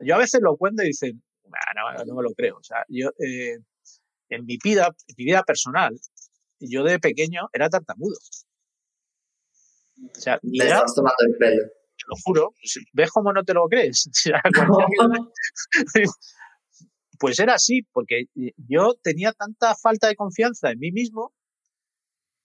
[0.00, 3.10] yo a veces lo cuento y dicen, no, no me lo creo, o sea, yo
[3.18, 3.58] eh,
[4.28, 5.98] en mi vida, en mi vida personal,
[6.58, 8.16] yo de pequeño era tartamudo.
[9.96, 11.64] O sea, estás tomando el pelo
[11.96, 12.54] te lo juro,
[12.92, 14.10] ¿ves cómo no te lo crees?
[17.18, 18.24] pues era así, porque
[18.56, 21.32] yo tenía tanta falta de confianza en mí mismo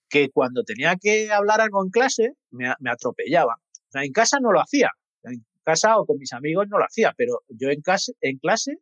[0.08, 3.54] que cuando tenía que hablar algo en clase me, me atropellaba.
[3.54, 4.90] O sea, en casa no lo hacía,
[5.24, 8.78] en casa o con mis amigos no lo hacía, pero yo en, casa, en clase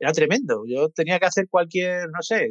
[0.00, 0.64] era tremendo.
[0.66, 2.48] Yo tenía que hacer cualquier, no sé,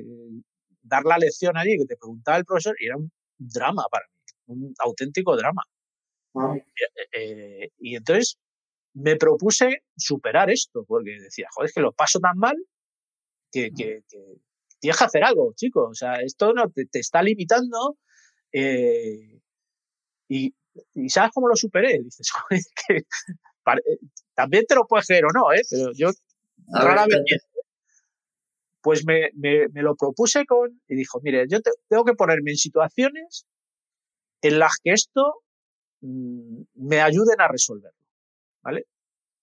[0.84, 4.56] dar la lección allí, que te preguntaba el profesor, y era un drama para mí,
[4.56, 5.64] un auténtico drama.
[6.56, 6.64] Eh,
[7.12, 8.38] eh, y entonces
[8.94, 12.56] me propuse superar esto, porque decía, joder, es que lo paso tan mal
[13.52, 14.38] que, que, que,
[14.80, 15.88] tienes que hacer algo, chico.
[15.90, 17.98] O sea, esto no te, está limitando.
[18.52, 19.42] Eh,
[20.30, 20.54] y,
[21.08, 22.00] ¿sabes cómo lo superé?
[22.04, 22.32] Dices,
[22.88, 23.04] que
[24.36, 25.62] también te lo puedes creer o no, ¿eh?
[25.70, 26.12] Pero yo
[26.72, 27.38] raramente.
[28.82, 30.82] Pues me, me, lo propuse con.
[30.88, 33.46] Y dijo, mire, yo tengo que ponerme en situaciones
[34.42, 35.44] en las que esto
[36.02, 38.00] mm, me ayuden a resolverlo.
[38.62, 38.86] ¿Vale?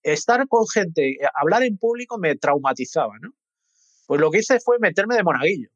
[0.03, 3.31] Estar con gente, hablar en público me traumatizaba, ¿no?
[4.07, 5.69] Pues lo que hice fue meterme de monaguillo.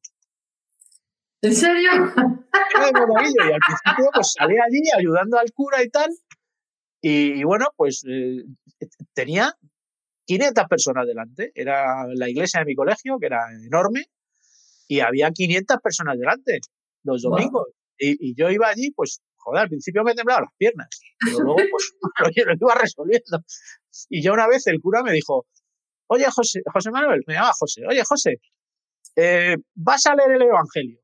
[1.43, 1.91] ¿En serio?
[1.93, 6.11] de monaguillo y al principio pues salí allí ayudando al cura y tal.
[7.03, 8.45] Y, bueno, pues eh,
[9.15, 9.55] tenía
[10.31, 11.51] 500 personas delante.
[11.57, 14.05] Era la iglesia de mi colegio, que era enorme,
[14.87, 16.61] y había 500 personas delante
[17.03, 17.67] los domingos.
[17.99, 20.89] Y, yo iba allí, pues, joder, al principio me temblaban las piernas,
[21.25, 21.93] pero luego pues
[22.47, 23.39] lo, iba resolviendo.
[24.09, 25.47] Y ya una vez el cura me dijo,
[26.07, 28.41] oye José, José Manuel, me llama José, oye José,
[29.17, 31.01] eh, ¿vas a leer el Evangelio?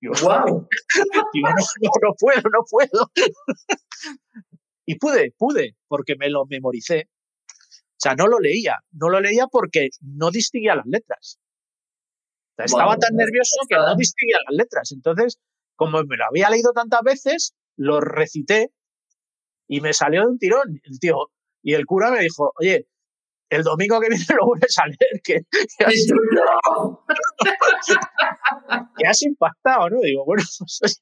[0.00, 0.66] Digo, wow.
[1.34, 3.10] Digo, no, no, puedo, no puedo.
[4.86, 7.10] y pude, pude, porque me lo memoricé.
[7.96, 11.38] O sea, no lo leía, no lo leía porque no distinguía las letras.
[12.58, 14.92] estaba tan nervioso que no distinguía las letras.
[14.92, 15.38] Entonces,
[15.76, 18.70] como me lo había leído tantas veces, lo recité
[19.66, 21.30] y me salió de un tirón el tío.
[21.62, 22.86] Y el cura me dijo, oye,
[23.48, 25.40] el domingo que viene lo vuelves a leer, que,
[25.78, 25.94] que, has,
[28.98, 30.00] que has, impactado, ¿no?
[30.00, 31.00] Digo, bueno, pues,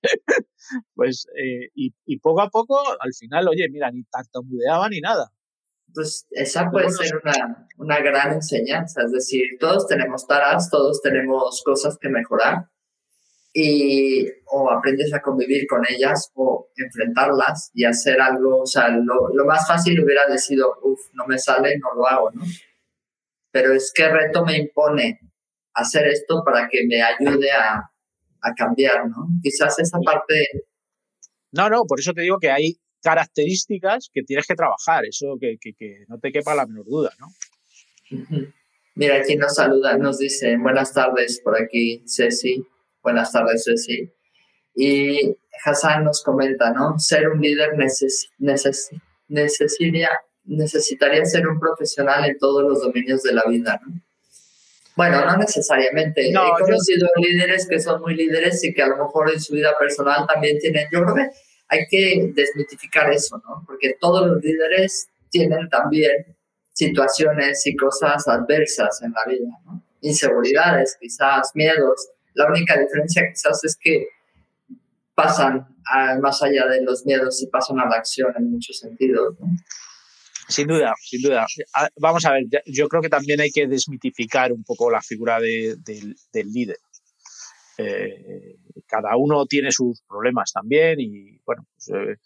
[0.95, 5.31] pues eh, y, y, poco a poco, al final, oye, mira, ni tartamudeaba ni nada.
[5.95, 11.63] Pues esa puede ser una, una gran enseñanza, es decir, todos tenemos taras, todos tenemos
[11.65, 12.69] cosas que mejorar
[13.57, 19.29] y o aprendes a convivir con ellas o enfrentarlas y hacer algo, o sea, lo,
[19.33, 22.43] lo más fácil hubiera sido, uff, no me sale, no lo hago, ¿no?
[23.53, 25.21] Pero es que reto me impone
[25.75, 27.77] hacer esto para que me ayude a,
[28.43, 29.29] a cambiar, ¿no?
[29.41, 30.35] Quizás esa parte...
[31.53, 35.57] No, no, por eso te digo que hay características que tienes que trabajar, eso que,
[35.61, 37.29] que, que no te quepa la menor duda, ¿no?
[38.95, 42.65] Mira, aquí nos saluda, nos dice, buenas tardes por aquí, Ceci.
[43.03, 44.11] Buenas tardes, Ceci.
[44.75, 46.99] Y Hassan nos comenta, ¿no?
[46.99, 48.31] Ser un líder neces
[49.29, 50.11] necesitaría,
[50.45, 54.01] necesitaría ser un profesional en todos los dominios de la vida, ¿no?
[54.97, 56.31] Bueno, no necesariamente.
[56.31, 59.77] He conocido líderes que son muy líderes y que a lo mejor en su vida
[59.77, 60.87] personal también tienen.
[60.93, 61.31] Yo creo que
[61.75, 63.65] hay que desmitificar eso, ¿no?
[63.67, 66.37] Porque todos los líderes tienen también
[66.73, 69.51] situaciones y cosas adversas en la vida.
[70.01, 72.09] Inseguridades, quizás, miedos.
[72.35, 74.09] La única diferencia quizás es que
[75.15, 75.67] pasan
[76.21, 79.37] más allá de los miedos y pasan a la acción en muchos sentidos.
[80.49, 81.47] Sin duda, sin duda.
[81.75, 85.41] Ah, vamos a ver, yo creo que también hay que desmitificar un poco la figura
[85.41, 86.79] del líder.
[87.79, 88.57] Eh,
[88.87, 92.17] cada uno tiene sus problemas también y bueno, pues, eh,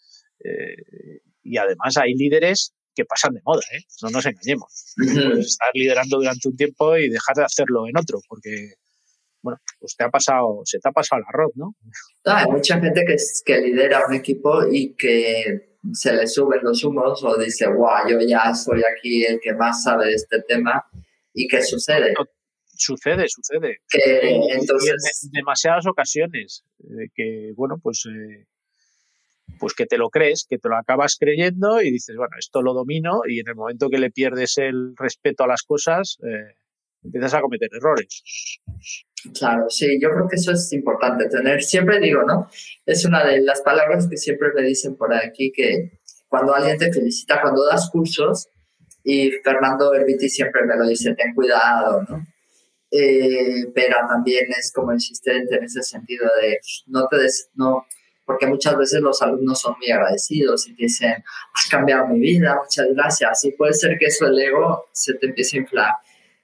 [0.43, 3.61] eh, y además hay líderes que pasan de moda,
[4.03, 4.93] no nos engañemos.
[4.95, 8.73] Puedes estar liderando durante un tiempo y dejar de hacerlo en otro, porque
[9.41, 11.75] bueno, pues te ha pasado, se te ha pasado el arroz, ¿no?
[12.25, 17.23] hay mucha gente que, que lidera un equipo y que se le suben los humos
[17.23, 20.83] o dice, guau, yo ya soy aquí el que más sabe de este tema.
[21.33, 22.13] ¿Y qué sucede?
[22.79, 23.81] Sucede, sucede.
[23.89, 25.23] Que, entonces...
[25.25, 28.45] en demasiadas ocasiones, eh, que, bueno, pues, eh,
[29.59, 32.73] pues que te lo crees, que te lo acabas creyendo y dices, bueno, esto lo
[32.73, 36.55] domino y en el momento que le pierdes el respeto a las cosas, eh,
[37.03, 38.23] empiezas a cometer errores.
[39.37, 42.49] Claro, sí, yo creo que eso es importante tener, siempre digo, ¿no?
[42.85, 46.93] Es una de las palabras que siempre me dicen por aquí que cuando alguien te
[46.93, 48.47] felicita, cuando das cursos,
[49.03, 52.25] y Fernando Herbiti siempre me lo dice, ten cuidado, ¿no?
[52.91, 57.85] Eh, pero también es como insistente en ese sentido de no te des, no,
[58.25, 61.23] porque muchas veces los alumnos son muy agradecidos y dicen,
[61.53, 63.43] has cambiado mi vida, muchas gracias.
[63.45, 65.91] Y puede ser que eso el ego se te empiece a inflar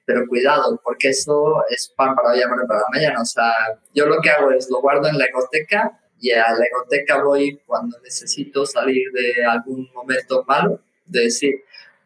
[0.05, 3.21] pero cuidado, porque eso es pan para hoy, hambre para mañana.
[3.21, 3.51] O sea,
[3.93, 7.59] yo lo que hago es lo guardo en la egoteca y a la egoteca voy
[7.65, 11.55] cuando necesito salir de algún momento malo, de decir,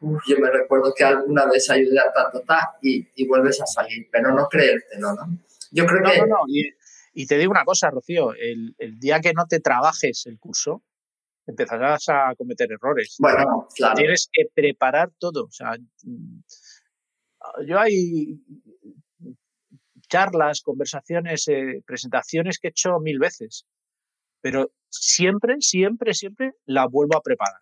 [0.02, 3.62] Uf, yo me recuerdo que alguna vez ayudé a ta, ta, ta, y, y vuelves
[3.62, 5.38] a salir, pero no creértelo, ¿no?
[5.72, 6.20] Yo creo que...
[6.20, 6.38] No, no.
[6.48, 6.74] Y,
[7.14, 10.84] y, te digo una cosa, Rocío, el, el día que no te trabajes el curso,
[11.46, 13.18] empezarás a cometer errores.
[13.20, 13.96] Bueno, claro.
[13.96, 15.76] Tienes que preparar todo, o sea
[17.66, 18.40] yo hay
[20.08, 23.66] charlas, conversaciones, eh, presentaciones que he hecho mil veces,
[24.42, 27.62] pero siempre, siempre, siempre la vuelvo a preparar.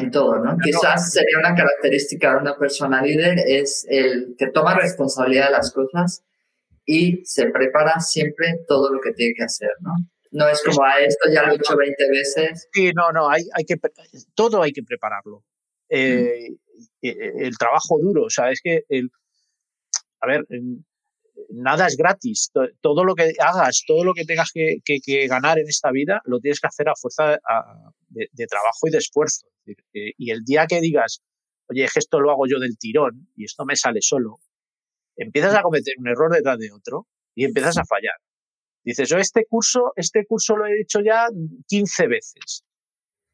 [0.00, 0.56] En todo, ¿no?
[0.62, 5.72] Quizás sería una característica de una persona líder, es el que toma responsabilidad de las
[5.72, 6.24] cosas
[6.84, 9.92] y se prepara siempre todo lo que tiene que hacer, ¿no?
[10.32, 12.68] No es como a ah, esto ya lo he hecho 20 veces.
[12.72, 13.76] Sí, no, no, hay, hay que,
[14.34, 15.44] todo hay que prepararlo.
[15.88, 16.50] Eh,
[17.02, 19.10] el trabajo duro, o sea, es que, el,
[20.20, 20.46] a ver,
[21.52, 22.50] nada es gratis.
[22.80, 24.80] Todo lo que hagas, todo lo que tengas que,
[25.28, 27.38] ganar en esta vida, lo tienes que hacer a fuerza
[28.08, 29.46] de, trabajo y de esfuerzo.
[29.92, 31.22] Y el día que digas,
[31.68, 34.38] oye, esto lo hago yo del tirón y esto me sale solo,
[35.16, 38.16] empiezas a cometer un error detrás de otro y empiezas a fallar.
[38.82, 41.26] Dices, yo este curso, este curso lo he hecho ya
[41.68, 42.64] 15 veces.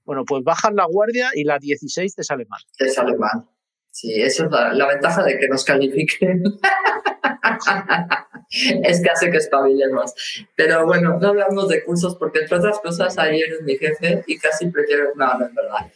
[0.05, 2.61] Bueno, pues bajas la guardia y la 16 te sale mal.
[2.77, 3.49] Te sale mal.
[3.91, 6.43] Sí, esa es la, ventaja de que nos califiquen.
[8.83, 10.15] es que hace que espabilemos.
[10.55, 14.39] Pero bueno, no hablamos de cursos porque entre otras cosas ayer eres mi jefe y
[14.39, 15.13] casi prefiero...
[15.15, 15.93] No, no es verdad.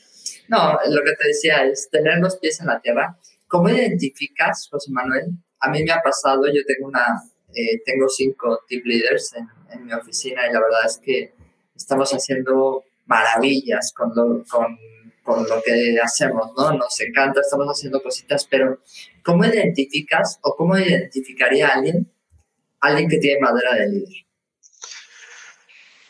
[0.49, 3.17] No, lo que te decía es tener los pies en la tierra.
[3.47, 5.27] ¿Cómo identificas, José Manuel?
[5.61, 7.23] A mí me ha pasado, yo tengo una,
[7.55, 11.33] eh, tengo cinco team leaders en, en, mi oficina y la verdad es que
[11.75, 14.79] estamos haciendo maravillas con, con
[15.23, 16.73] con lo que hacemos, ¿no?
[16.73, 18.81] Nos encanta, estamos haciendo cositas, pero
[19.23, 22.11] ¿cómo identificas o cómo identificaría a alguien,
[22.81, 24.27] alguien que tiene madera de líder?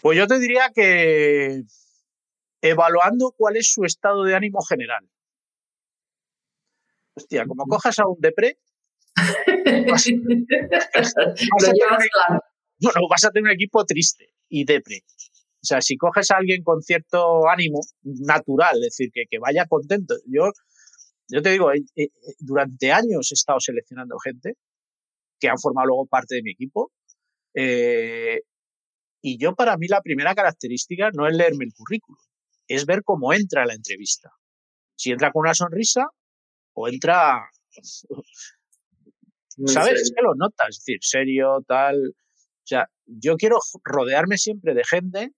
[0.00, 1.62] Pues yo te diría que
[2.62, 5.08] evaluando cuál es su estado de ánimo general.
[7.14, 8.58] Hostia, como cojas a un depre,
[9.88, 10.06] vas,
[13.10, 15.04] vas a tener un equipo triste y depre.
[15.62, 19.66] O sea, si coges a alguien con cierto ánimo natural, es decir, que, que vaya
[19.66, 20.14] contento.
[20.26, 20.50] Yo,
[21.28, 24.54] yo te digo, eh, eh, durante años he estado seleccionando gente
[25.38, 26.92] que han formado luego parte de mi equipo.
[27.54, 28.40] Eh,
[29.22, 32.18] y yo, para mí, la primera característica no es leerme el currículum,
[32.66, 34.30] es ver cómo entra la entrevista.
[34.96, 36.06] Si entra con una sonrisa
[36.72, 37.50] o entra.
[39.66, 40.00] ¿Sabes?
[40.00, 41.96] Es que lo notas, es decir, serio, tal.
[41.98, 45.34] O sea, yo quiero rodearme siempre de gente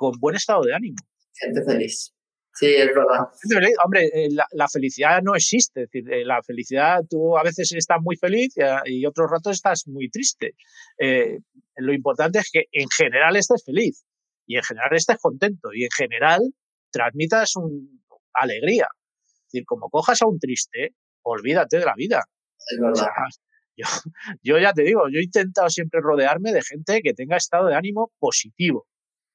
[0.00, 0.96] con buen estado de ánimo.
[1.34, 2.14] Gente feliz.
[2.54, 3.28] Sí, es verdad.
[3.84, 5.82] Hombre, eh, la, felicidad no existe.
[5.82, 8.54] Es decir, eh, la felicidad, tú a veces estás muy feliz
[8.86, 10.54] y, otros ratos estás muy triste.
[10.98, 11.40] Eh,
[11.76, 14.06] lo importante es que en general estés feliz
[14.46, 16.40] y en general estés contento y en general
[16.90, 18.88] transmitas un, alegría.
[19.26, 22.24] Es decir, como cojas a un triste, olvídate de la vida.
[22.56, 23.12] Es verdad.
[23.76, 23.86] yo,
[24.42, 27.74] yo ya te digo, yo he intentado siempre rodearme de gente que tenga estado de
[27.74, 28.86] ánimo positivo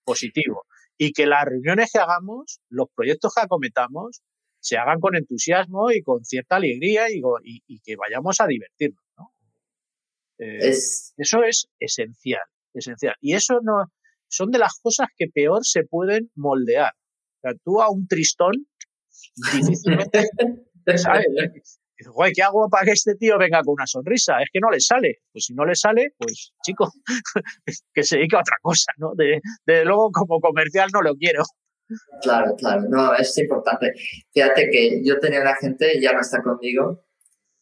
[0.06, 0.66] positivo.
[0.98, 4.22] Y que las reuniones que hagamos, los proyectos que acometamos,
[4.60, 9.04] se hagan con entusiasmo y con cierta alegría y, que vayamos a divertirnos.
[10.38, 10.70] Eh,
[11.18, 12.42] eso es esencial,
[12.74, 13.16] esencial.
[13.22, 13.92] Y eso no
[14.28, 16.94] son de las cosas que peor se pueden moldear.
[16.94, 18.54] O sea, tú a un tristón
[19.54, 20.28] difícilmente,
[20.96, 21.80] ¿sabes?
[22.34, 24.42] ¿Qué hago para que este tío venga con una sonrisa?
[24.42, 25.20] Es que no le sale.
[25.32, 26.92] Pues si no le sale, pues chico,
[27.94, 29.14] que se dedique a otra cosa, ¿no?
[29.16, 29.42] De,
[29.86, 31.44] luego como comercial no lo quiero.
[32.22, 33.94] Claro, claro, no, es importante.
[34.34, 37.06] Fíjate que yo tenía una gente, ya no está conmigo,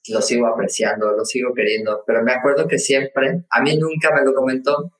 [0.09, 4.23] lo sigo apreciando, lo sigo queriendo, pero me acuerdo que siempre, a mí nunca me
[4.23, 4.93] lo comentó,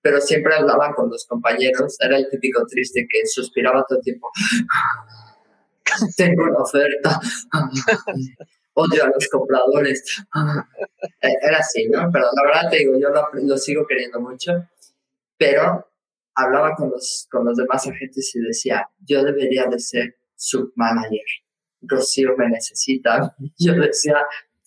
[0.00, 4.28] pero siempre hablaba con los compañeros, era el típico triste que suspiraba todo el tiempo.
[6.16, 7.20] Tengo una oferta
[8.74, 10.04] odio a los compradores.
[11.20, 12.10] Eh, era así, ¿no?
[12.12, 14.52] Pero la verdad te digo, yo lo, sigo queriendo mucho,
[15.38, 15.86] pero
[16.34, 21.24] hablaba con los, con los demás agentes y decía, yo debería de ser submanager.
[21.82, 23.34] Rocío me necesita.
[23.58, 24.16] Yo decía,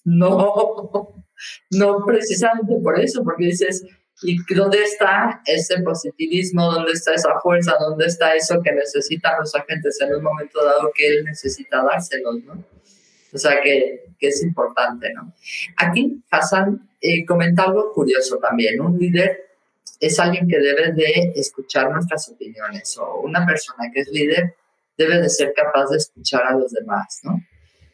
[0.04, 1.26] no,
[1.72, 3.84] no precisamente por eso, porque dices,
[4.24, 6.72] ¿y dónde está ese positivismo?
[6.72, 7.76] ¿Dónde está esa fuerza?
[7.80, 12.44] ¿Dónde está eso que necesitan los agentes en un momento dado que él necesita dárselos,
[12.44, 12.77] ¿no?
[13.38, 15.32] O sea que, que es importante, ¿no?
[15.78, 18.82] Aquí Hassan eh, comenta algo curioso también.
[18.82, 19.46] Un líder
[20.00, 24.56] es alguien que debe de escuchar nuestras opiniones o una persona que es líder
[24.98, 27.40] debe de ser capaz de escuchar a los demás, ¿no?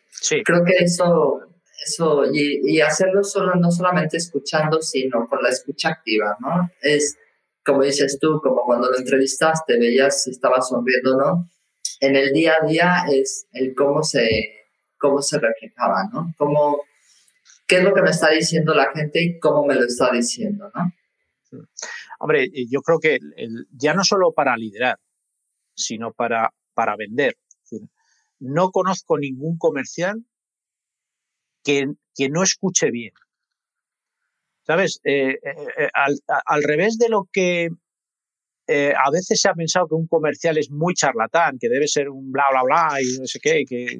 [0.09, 0.41] Sí.
[0.45, 1.41] Creo que eso,
[1.85, 6.71] eso y, y hacerlo solo, no solamente escuchando, sino con la escucha activa, ¿no?
[6.81, 7.17] Es,
[7.65, 11.49] como dices tú, como cuando lo entrevistaste, veías si estaba sonriendo, ¿no?
[11.99, 14.62] En el día a día es el cómo se
[15.03, 16.33] cómo se reflejaba, ¿no?
[16.37, 16.79] Cómo,
[17.67, 20.71] ¿Qué es lo que me está diciendo la gente y cómo me lo está diciendo,
[20.73, 20.93] ¿no?
[22.19, 23.19] Hombre, yo creo que
[23.71, 24.97] ya no solo para liderar,
[25.75, 27.35] sino para, para vender.
[28.39, 30.25] no conozco ningún comercial
[31.65, 31.85] que,
[32.15, 33.13] que no escuche bien.
[34.65, 35.01] ¿Sabes?
[35.03, 35.39] Eh, eh,
[35.77, 37.67] eh, al, al, revés de lo que
[38.67, 42.31] a veces se ha pensado que un comercial es muy charlatán, que debe ser un
[42.31, 43.99] bla, bla, bla y no sé qué, que,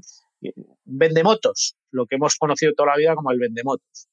[0.84, 4.08] vende motos, lo que hemos conocido toda la vida como el vendemotos.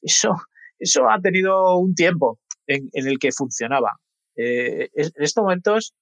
[0.00, 0.30] Eso,
[0.78, 3.98] eso ha tenido un tiempo en, el que funcionaba.
[4.36, 5.94] Eh, en estos momentos,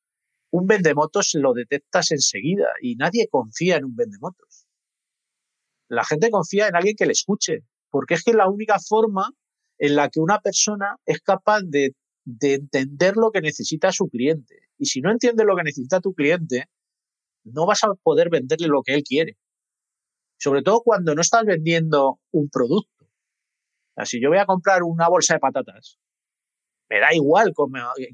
[0.50, 4.66] un vendemotos lo detectas enseguida y nadie confía en un vendemotos.
[5.88, 9.30] La gente confía en alguien que le escuche, porque es que la única forma
[9.78, 14.56] en la que una persona es capaz de, de entender lo que necesita su cliente.
[14.78, 16.68] Y si no entiende lo que necesita tu cliente,
[17.52, 19.36] no vas a poder venderle lo que él quiere.
[20.38, 23.06] Sobre todo cuando no estás vendiendo un producto.
[24.04, 25.98] si yo voy a comprar una bolsa de patatas,
[26.88, 27.52] me da igual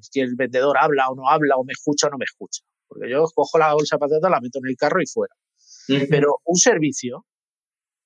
[0.01, 2.63] si el vendedor habla o no habla, o me escucha o no me escucha.
[2.87, 5.35] Porque yo cojo la bolsa de patatas, la meto en el carro y fuera.
[6.09, 7.27] Pero un servicio,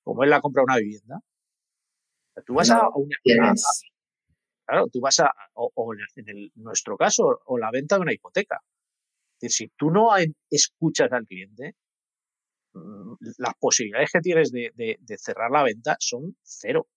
[0.03, 1.19] como es la compra de una vivienda,
[2.45, 3.15] tú vas a, una,
[4.65, 8.61] claro, tú vas a, o, en nuestro caso, o la venta de una hipoteca.
[9.39, 10.09] Es decir, si tú no
[10.49, 11.75] escuchas al cliente,
[12.73, 16.87] mm, las posibilidades que tienes de, cerrar la venta son cero.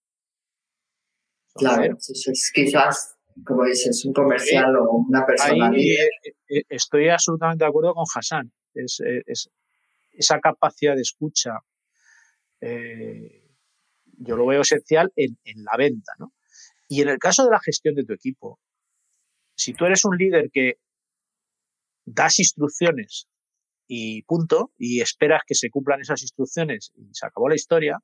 [1.53, 3.15] claro, es quizás,
[3.45, 5.69] como dices, un comercial o una persona.
[5.69, 6.09] Ahí, eh,
[6.49, 8.51] eh, estoy absolutamente de acuerdo con Hassan.
[8.73, 9.01] Es,
[10.13, 11.59] esa capacidad de escucha,
[12.59, 13.53] eh,
[14.17, 16.13] yo lo veo esencial en, en la venta.
[16.17, 16.33] ¿no?
[16.87, 18.59] Y en el caso de la gestión de tu equipo,
[19.55, 20.79] si tú eres un líder que
[22.13, 23.27] das instrucciones
[23.87, 27.99] y punto, y esperas que se cumplan esas instrucciones y se acabó la historia,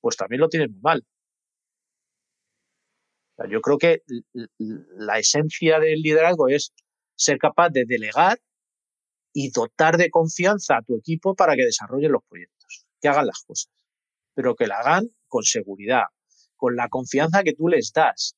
[0.00, 1.06] pues también lo tienes muy mal.
[3.50, 4.02] yo creo que
[4.58, 6.72] la esencia del liderazgo es
[7.14, 8.40] ser capaz de delegar
[9.32, 13.44] y dotar de confianza a tu equipo para que desarrollen los proyectos, que hagan las
[13.44, 13.72] cosas,
[14.34, 16.06] pero que la hagan con seguridad,
[16.56, 18.36] con la confianza que tú les das,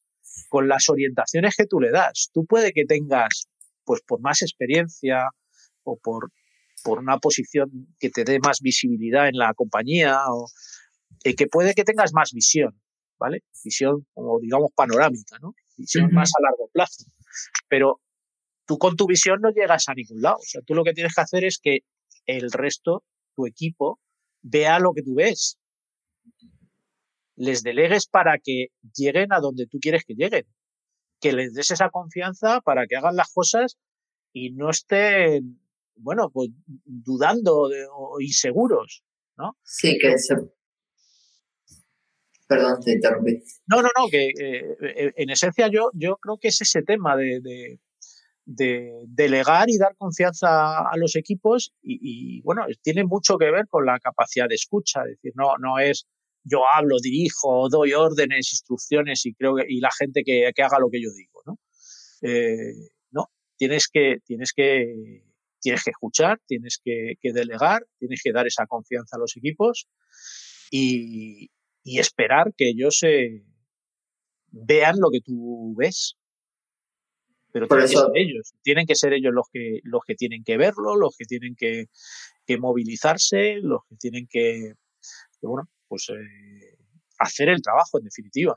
[0.48, 2.30] con las orientaciones que tú le das.
[2.32, 3.48] Tú puede que tengas
[3.84, 5.28] pues por más experiencia
[5.84, 6.32] o por,
[6.84, 10.46] por una posición que te dé más visibilidad en la compañía o
[11.24, 12.80] eh, que puede que tengas más visión,
[13.18, 13.42] ¿vale?
[13.64, 15.54] Visión como digamos panorámica, ¿no?
[15.76, 17.04] Visión más a largo plazo.
[17.68, 18.00] Pero
[18.66, 20.36] tú con tu visión no llegas a ningún lado.
[20.36, 21.80] O sea, tú lo que tienes que hacer es que
[22.26, 23.02] el resto,
[23.34, 23.98] tu equipo,
[24.42, 25.58] vea lo que tú ves.
[27.36, 30.44] Les delegues para que lleguen a donde tú quieres que lleguen
[31.20, 33.76] que les des esa confianza para que hagan las cosas
[34.32, 35.60] y no estén,
[35.96, 36.50] bueno, pues
[36.84, 39.04] dudando o inseguros,
[39.36, 39.56] ¿no?
[39.62, 40.36] Sí, que se...
[42.46, 43.42] Perdón, te interrumpí.
[43.66, 47.16] No, no, no, que eh, eh, en esencia yo, yo creo que es ese tema
[47.16, 47.40] de,
[48.44, 53.68] de, delegar y dar confianza a los equipos y, y, bueno, tiene mucho que ver
[53.68, 56.08] con la capacidad de escucha, es decir, no, no es
[56.44, 60.78] yo hablo, dirijo, doy órdenes, instrucciones y creo que, y la gente que, que haga
[60.78, 61.58] lo que yo digo, ¿no?
[62.22, 63.26] Eh, no,
[63.56, 65.22] tienes que, tienes que,
[65.60, 69.88] tienes que escuchar, tienes que, delegar, tienes que dar esa confianza a los equipos
[70.70, 71.50] y,
[71.82, 73.44] y esperar que ellos se
[74.50, 76.16] vean lo que tú ves.
[77.52, 80.56] Pero tienen que ser ellos, tienen que ser ellos los que, los que tienen que
[80.56, 81.86] verlo, los que tienen que,
[82.46, 84.74] que movilizarse, los que tienen que,
[85.40, 86.78] que bueno, pues eh,
[87.18, 88.56] hacer el trabajo en definitiva.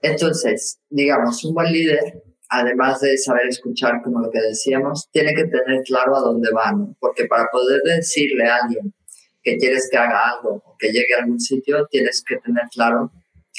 [0.00, 5.44] Entonces, digamos, un buen líder, además de saber escuchar, como lo que decíamos, tiene que
[5.44, 8.94] tener claro a dónde va, porque para poder decirle a alguien
[9.42, 13.10] que quieres que haga algo o que llegue a algún sitio, tienes que tener claro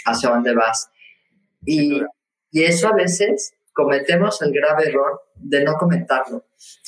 [0.06, 0.90] hacia dónde vas.
[1.66, 2.02] Y,
[2.52, 6.46] y eso a veces cometemos el grave error de no comentarlo.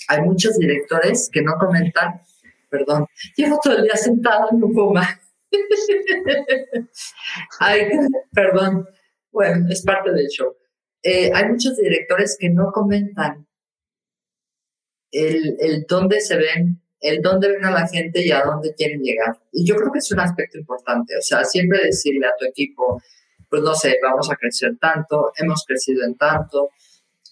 [0.08, 2.22] Hay muchos directores que no comentan,
[2.70, 3.06] perdón,
[3.36, 5.22] llevo todo el día sentado en un puma.
[7.60, 7.88] Ay,
[8.34, 8.88] perdón.
[9.32, 10.56] Bueno, es parte del show.
[11.04, 13.48] Eh, hay muchos directores que no comentan
[15.12, 19.02] el, el dónde se ven, el dónde ven a la gente y a dónde quieren
[19.02, 19.40] llegar.
[19.52, 21.16] Y yo creo que es un aspecto importante.
[21.18, 23.02] O sea, siempre decirle a tu equipo,
[23.50, 26.72] pues no sé, vamos a crecer tanto, hemos crecido en tanto,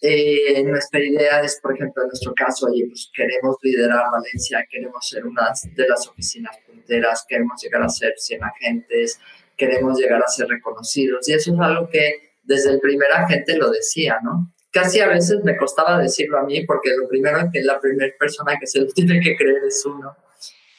[0.05, 5.07] eh, nuestra idea es, por ejemplo, en nuestro caso, oye, pues queremos liderar Valencia, queremos
[5.07, 9.17] ser una de las oficinas punteras, queremos llegar a ser 100 agentes,
[9.55, 11.29] queremos llegar a ser reconocidos.
[11.29, 14.53] Y eso es algo que desde el primer agente lo decía, ¿no?
[14.73, 18.11] Casi a veces me costaba decirlo a mí porque lo primero es que la primera
[18.19, 20.17] persona que se lo tiene que creer es uno.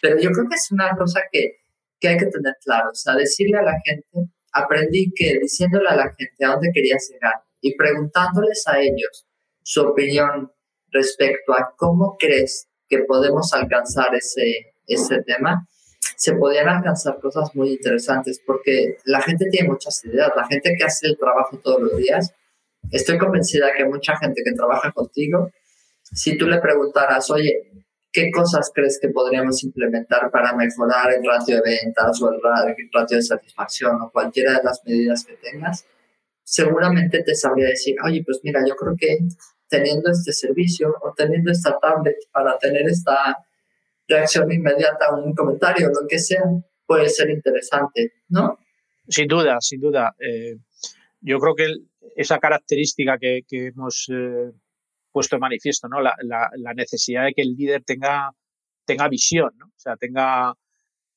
[0.02, 1.60] Pero yo creo que es una cosa que,
[1.98, 2.90] que hay que tener claro.
[2.90, 4.06] O sea, decirle a la gente,
[4.52, 9.26] aprendí que diciéndole a la gente a dónde querías llegar, y preguntándoles a ellos
[9.62, 10.52] su opinión
[10.90, 15.66] respecto a cómo crees que podemos alcanzar ese, ese tema,
[16.16, 20.84] se podían alcanzar cosas muy interesantes porque la gente tiene muchas ideas, la gente que
[20.84, 22.34] hace el trabajo todos los días
[22.92, 25.50] estoy convencida que mucha gente que trabaja contigo,
[26.02, 27.70] si tú le preguntaras, oye,
[28.12, 32.40] ¿qué cosas crees que podríamos implementar para mejorar el ratio de ventas o el
[32.92, 35.86] ratio de satisfacción o cualquiera de las medidas que tengas?
[36.44, 39.18] Seguramente te sabría decir, oye, pues mira, yo creo que
[39.68, 43.36] teniendo este servicio o teniendo esta tablet para tener esta
[44.06, 46.42] reacción inmediata a un comentario lo que sea,
[46.86, 48.58] puede ser interesante, ¿no?
[49.08, 50.14] Sin duda, sin duda.
[50.18, 50.56] Eh,
[51.20, 51.74] yo creo que
[52.16, 54.52] esa característica que, hemos eh,
[55.10, 56.00] puesto en manifiesto, ¿no?
[56.00, 58.30] La, necesidad de que el líder tenga,
[58.84, 59.66] tenga visión, ¿no?
[59.66, 60.52] O sea, tenga,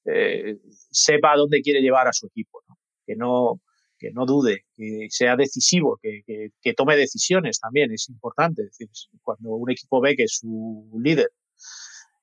[0.05, 0.57] eh,
[0.91, 2.63] sepa dónde quiere llevar a su equipo.
[3.05, 3.61] Que no,
[3.97, 6.21] que no dude, que sea decisivo, que,
[6.61, 8.63] que, tome decisiones también, es importante.
[8.63, 8.89] Es decir,
[9.21, 11.29] cuando un equipo ve que su líder,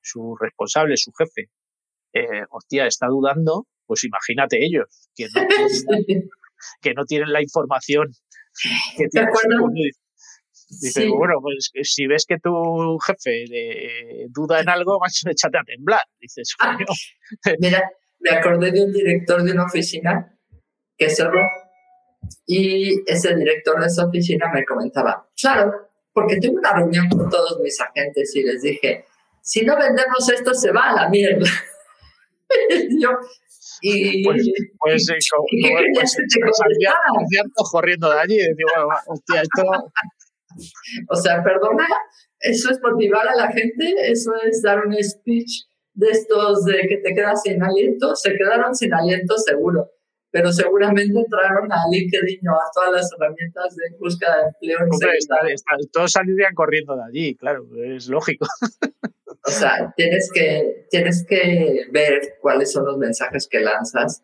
[0.01, 1.49] su responsable, su jefe,
[2.13, 5.41] eh, hostia, está dudando, pues imagínate ellos, que no
[6.05, 6.29] tienen,
[6.81, 8.07] que no tienen la información
[8.97, 9.31] que tienen.
[10.67, 13.45] Dice, bueno, pues si ves que tu jefe
[14.29, 16.01] duda en algo, macho, échate a temblar.
[16.19, 16.55] Dices,
[17.59, 17.87] Mira,
[18.19, 20.35] me acordé de un director de una oficina
[20.97, 21.41] que cerró
[22.45, 27.59] y ese director de esa oficina me comentaba, claro, porque tuve una reunión con todos
[27.61, 29.05] mis agentes y les dije,
[29.41, 31.49] si no vendemos esto se va a la mierda.
[32.99, 33.09] yo,
[33.81, 34.43] y, pues,
[34.79, 35.45] pues, como,
[35.93, 36.17] pues,
[37.55, 38.37] pues, corriendo de allí.
[38.37, 39.63] Digo, hostia, esto...
[41.09, 41.87] o sea, perdona,
[42.39, 46.97] eso es motivar a la gente, eso es dar un speech de estos de que
[46.97, 49.89] te quedas sin aliento, se quedaron sin aliento seguro
[50.35, 54.79] pero seguramente entraron a LinkedIn o a todas las herramientas de búsqueda de empleo.
[55.93, 58.45] todos saldrían corriendo de allí, claro, es lógico.
[59.47, 64.23] O sea, tienes que, tienes que ver cuáles son los mensajes que lanzas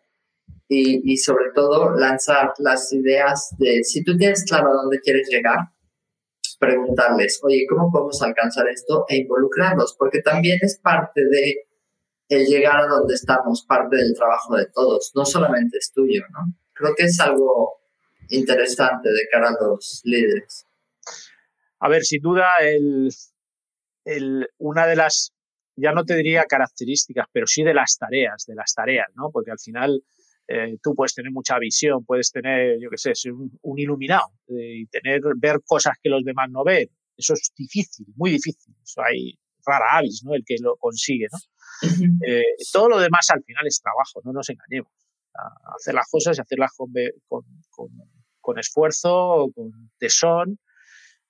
[0.68, 5.28] y, y sobre todo lanzar las ideas de, si tú tienes claro a dónde quieres
[5.30, 5.60] llegar,
[6.58, 9.06] preguntarles, oye, ¿cómo podemos alcanzar esto?
[9.08, 11.54] E involucrarlos, porque también es parte de
[12.32, 16.54] el llegar a donde estamos parte del trabajo de todos, no solamente es tuyo, ¿no?
[16.72, 17.80] Creo que es algo
[18.30, 20.66] interesante de cara a los líderes.
[21.78, 25.32] A ver, sin duda, el, una de las,
[25.76, 29.30] ya no te diría características, pero sí de las tareas, de las tareas, ¿no?
[29.30, 30.02] Porque al final
[30.48, 34.80] eh, tú puedes tener mucha visión, puedes tener, yo qué sé, ser un, iluminado eh,
[34.80, 36.88] y tener, ver cosas que los demás no ven.
[37.16, 38.74] Eso es difícil, muy difícil.
[38.82, 40.34] Eso hay rara avis, ¿no?
[40.34, 41.38] El que lo consigue, ¿no?
[42.26, 44.92] Eh, todo lo demás al final es trabajo, no nos engañemos.
[45.76, 50.58] hacer las cosas y hacerlas con, esfuerzo, con tesón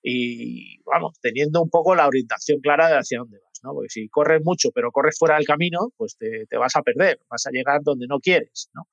[0.03, 3.73] y, vamos, teniendo un poco la orientación clara de hacia dónde vas, ¿no?
[3.73, 7.45] Porque si corres mucho pero corres fuera del camino, pues te, vas a perder, vas
[7.47, 8.83] a llegar donde no quieres, ¿no?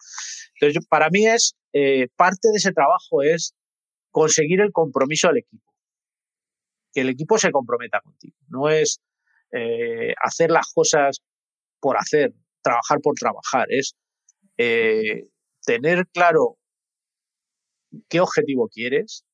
[0.54, 3.54] Entonces, para mí es, eh, parte de ese trabajo es
[4.10, 5.64] conseguir el compromiso del equipo.
[6.92, 8.36] Que el equipo se comprometa contigo.
[8.48, 9.00] No es
[9.52, 11.20] eh, hacer las cosas
[11.80, 13.96] por hacer, trabajar por trabajar, es
[14.58, 15.28] eh,
[15.64, 16.58] tener claro
[18.08, 19.24] qué objetivo quieres,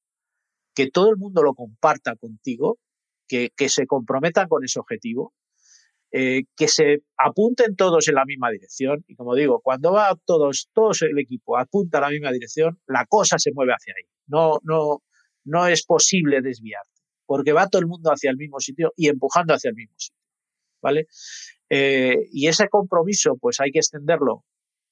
[0.74, 2.78] que todo el mundo lo comparta contigo,
[3.28, 5.34] que, se comprometan con ese objetivo,
[6.12, 9.04] eh, que se apunten todos en la misma dirección.
[9.08, 13.04] Y como digo, cuando va todos, todos el equipo apunta a la misma dirección, la
[13.06, 14.08] cosa se mueve hacia ahí.
[14.26, 15.02] No, no,
[15.44, 19.54] no es posible desviarte, porque va todo el mundo hacia el mismo sitio y empujando
[19.54, 20.15] hacia el mismo sitio.
[20.86, 21.08] ¿Vale?
[21.68, 24.44] Eh, y ese compromiso, pues hay que extenderlo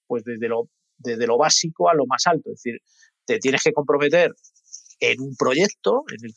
[0.09, 0.69] pues desde lo,
[0.99, 2.51] desde lo básico a lo más alto.
[2.51, 2.81] Es decir,
[3.25, 4.35] te tienes que comprometer
[4.99, 6.35] en un proyecto, en el,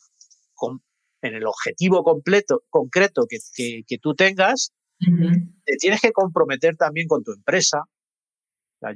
[1.22, 3.38] en el objetivo completo, concreto que,
[3.84, 7.82] que, tú tengas, te tienes que comprometer también con tu empresa.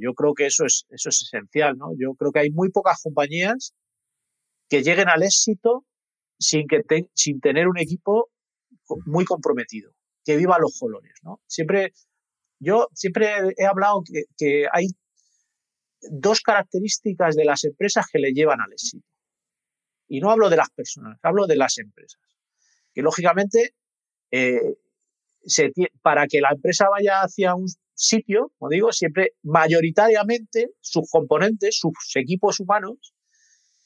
[0.00, 1.88] yo creo que eso es, eso es esencial, ¿no?
[1.98, 3.74] Yo creo que hay muy pocas compañías
[4.68, 5.84] que lleguen al éxito
[6.38, 6.82] sin, que
[7.14, 8.30] sin tener un equipo
[9.06, 9.92] muy comprometido
[10.24, 11.40] que viva los colores, ¿no?
[11.46, 11.92] Siempre,
[12.58, 14.02] yo siempre he hablado
[14.36, 14.88] que, hay
[16.10, 19.06] dos características de las empresas que le llevan al éxito.
[20.08, 22.20] Y no hablo de las personas, hablo de las empresas.
[22.92, 23.74] Que lógicamente,
[24.30, 24.76] eh,
[26.02, 31.94] para que la empresa vaya hacia un sitio, como digo, siempre mayoritariamente sus componentes, sus
[32.16, 33.14] equipos humanos,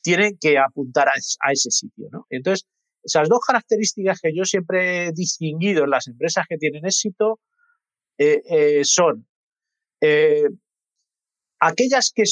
[0.01, 2.09] tienen que apuntar a, a ese sitio.
[2.11, 2.27] ¿no?
[2.31, 2.67] Entonces,
[3.07, 7.41] esas dos características que yo siempre he distinguido en las empresas que tienen éxito
[8.19, 9.27] eh, eh, son
[10.01, 10.49] eh,
[11.61, 12.25] aquellas que,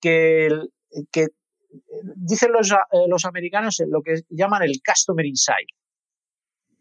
[0.00, 1.26] que,
[2.16, 2.72] dicen los,
[3.08, 5.68] los americanos lo que llaman el customer insight,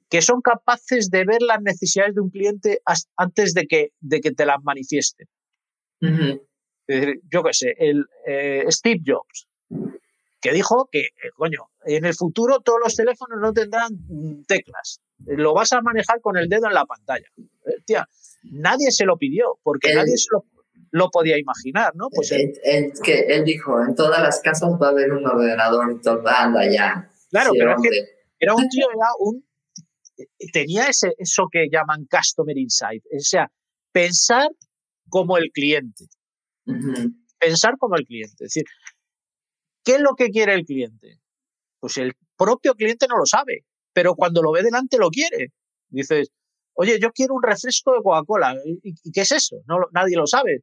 [0.10, 2.80] que son capaces de ver las necesidades de un cliente
[3.16, 5.28] antes de que, de que te las manifiesten.
[6.02, 8.08] yo qué sé, el
[8.72, 9.47] Steve Jobs
[10.40, 15.02] que dijo que, eh, coño, en el futuro todos los teléfonos no tendrán mm, teclas.
[15.26, 17.28] Lo vas a manejar con el dedo en la pantalla.
[17.38, 18.08] Eh, tía,
[18.44, 20.28] nadie se lo pidió, porque nadie se
[20.92, 22.08] lo, podía imaginar, ¿no?
[22.10, 22.54] Pues él,
[23.04, 27.10] que él dijo, en todas las casas va a haber un ordenador, anda ya.
[27.30, 27.90] Claro, pero es que
[28.40, 29.46] era un tío, era un,
[30.54, 33.52] tenía ese, eso que llaman customer insight, o sea,
[33.92, 34.50] pensar
[35.10, 36.06] como el cliente.
[37.40, 38.46] Pensar como el cliente.
[38.46, 38.66] Es decir,
[39.88, 41.22] ¿qué es lo que quiere el cliente?
[41.80, 43.64] Pues el propio cliente no lo sabe,
[43.94, 45.54] pero cuando lo ve delante lo quiere.
[45.88, 46.30] Dices,
[46.74, 48.58] oye, yo quiero un refresco de Coca-Cola.
[48.84, 49.62] ¿Y, qué es eso?
[49.66, 50.60] No, nadie lo sabe.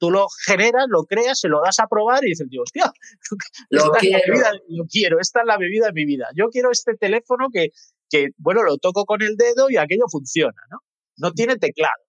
[0.00, 2.92] tú lo generas, lo creas, se lo das a probar y dices, hostia,
[3.70, 4.34] lo, quiero.
[4.66, 6.26] lo quiero, esta es la bebida de mi vida.
[6.34, 7.68] Yo quiero este teléfono que,
[8.10, 10.78] que, bueno, lo toco con el dedo y aquello funciona, ¿no?
[11.18, 12.02] No tiene teclado.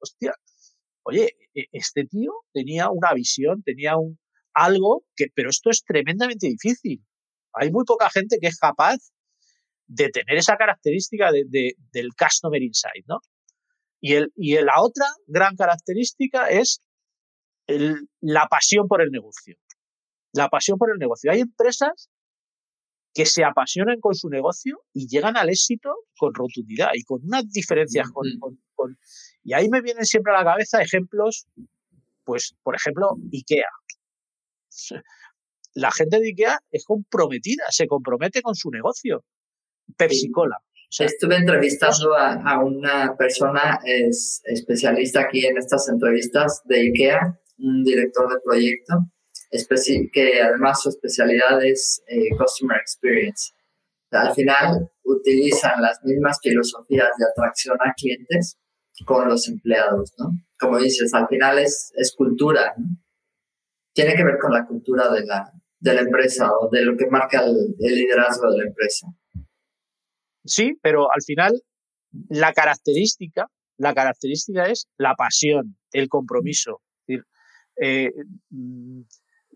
[0.00, 0.34] Hostia,
[1.04, 4.18] oye, e, este tío tenía una visión, tenía un,
[4.56, 7.04] algo que, pero esto es tremendamente difícil.
[7.52, 8.96] Hay muy poca gente que es capaz
[9.86, 13.20] de tener esa característica de, del customer insight, ¿no?
[14.00, 16.80] Y, el, y la otra gran característica es
[18.20, 19.56] la pasión por el negocio.
[20.32, 21.30] La pasión por el negocio.
[21.30, 22.10] Hay empresas
[23.14, 27.48] que se apasionan con su negocio y llegan al éxito con rotundidad y con unas
[27.50, 28.10] diferencias.
[28.10, 28.98] Con,
[29.42, 31.46] y ahí me vienen siempre a la cabeza ejemplos,
[32.24, 33.70] pues, por ejemplo, IKEA.
[35.74, 39.24] La gente de IKEA es comprometida, se compromete con su negocio.
[39.96, 40.58] Pepsi Cola.
[40.98, 48.32] Estuve entrevistando a, una persona es, especialista aquí en estas entrevistas de IKEA, un director
[48.32, 48.94] de proyecto,
[50.12, 53.52] que además su especialidad es eh, Customer Experience.
[54.10, 58.58] Al final utilizan las mismas filosofías de atracción a clientes
[59.04, 60.30] con los empleados, ¿no?
[60.58, 62.74] Como dices, al final es, es cultura,
[63.96, 67.06] Tiene que ver con la cultura de la, de la empresa o de lo que
[67.06, 69.06] marca el, liderazgo de la empresa.
[70.44, 71.62] Sí, pero al final
[72.28, 76.82] la característica, la característica es la pasión, el compromiso.
[77.06, 77.24] Es decir,
[77.80, 78.12] eh,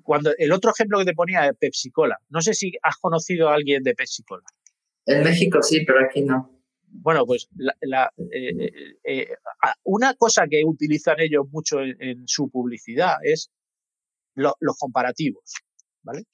[0.02, 2.18] cuando el otro ejemplo que te ponía es Pepsi Cola.
[2.30, 4.46] No sé si has conocido a alguien de Pepsi Cola.
[5.04, 6.58] En México sí, pero aquí no.
[6.92, 7.46] Bueno, pues
[8.32, 9.28] eh, eh,
[9.84, 13.50] una cosa que utilizan ellos mucho en, su publicidad es
[14.34, 15.54] los comparativos,
[16.02, 16.24] ¿vale?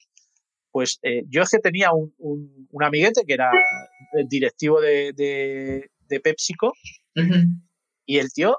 [0.71, 3.49] Pues yo es que tenía un, un, amiguete que era
[4.13, 6.73] el directivo de, de, PepsiCo
[8.05, 8.57] y el tío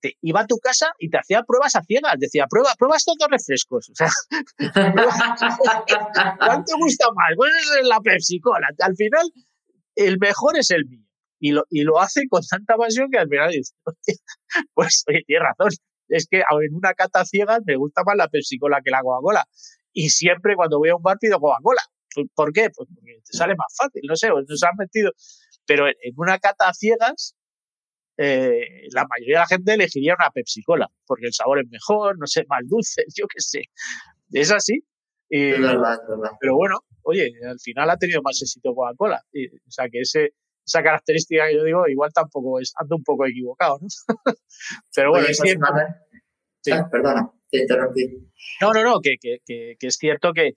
[0.00, 2.14] te iba a tu casa y te hacía pruebas a ciegas.
[2.18, 3.90] Decía, prueba, prueba estos dos refrescos.
[3.90, 4.10] O sea,
[6.38, 7.34] ¿cuál te gusta más?
[7.36, 7.50] ¿Cuál
[7.80, 8.68] es la Pepsi Cola?
[8.80, 9.30] Al final,
[9.94, 11.04] el mejor es el mío.
[11.40, 13.72] Y lo, y lo hace con tanta pasión que al final dice,
[14.74, 15.70] pues oye, tiene razón.
[16.08, 19.44] Es que en una cata ciega me gusta más la Pepsi Cola que la Coca-Cola.
[19.92, 21.82] Y siempre cuando voy a un bar pido Coca-Cola.
[22.34, 22.70] ¿Por qué?
[22.74, 25.12] Pues porque te sale más fácil, no sé, nos han metido.
[25.66, 27.36] Pero en, una cata ciegas,
[28.16, 32.18] eh, la mayoría de la gente elegiría una Pepsi Cola, porque el sabor es mejor,
[32.18, 33.62] no sé, más dulce, yo qué sé.
[34.32, 34.82] Es así.
[35.28, 39.22] Pero bueno, oye, al final ha tenido más éxito Coca-Cola.
[39.66, 40.32] O sea que ese,
[40.68, 43.88] esa característica que yo digo, igual tampoco es, ando un poco equivocado, ¿no?
[44.94, 45.64] Pero bueno, es cierto.
[46.72, 48.30] Ah, perdona, te interrumpí.
[48.60, 50.52] No, no, no, que, que, que, es cierto que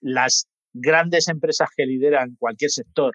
[0.00, 3.14] las grandes empresas que lideran cualquier sector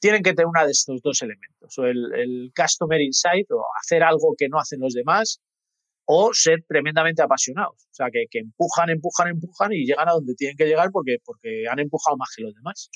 [0.00, 4.02] tienen que tener uno de estos dos elementos, o el, el, customer insight, o hacer
[4.02, 5.40] algo que no hacen los demás,
[6.04, 7.76] o ser tremendamente apasionados.
[7.76, 11.18] O sea, que, que empujan, empujan, empujan y llegan a donde tienen que llegar porque,
[11.24, 12.90] porque han empujado más que los demás.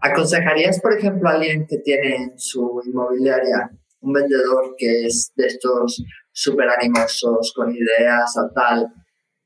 [0.00, 3.70] ¿Aconsejarías, por ejemplo, a alguien que tiene en su inmobiliaria
[4.00, 8.86] un vendedor que es de estos súper animosos, con ideas a tal,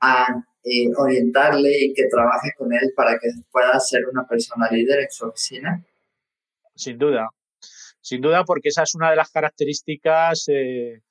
[0.01, 0.27] a
[0.65, 5.11] eh, orientarle y que trabaje con él para que pueda ser una persona líder en
[5.11, 5.85] su oficina?
[6.75, 7.29] Sin duda,
[8.01, 11.03] sin duda, porque esa es una de las características eh,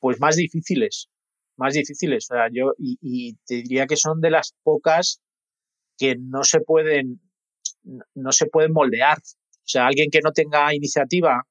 [0.00, 1.08] pues más difíciles,
[1.56, 2.28] más difíciles.
[2.30, 5.20] O sea, yo y, y, te diría que son de las pocas
[5.96, 7.20] que no se pueden
[8.14, 9.18] no se pueden moldear.
[9.18, 11.42] O sea, alguien que no tenga iniciativa,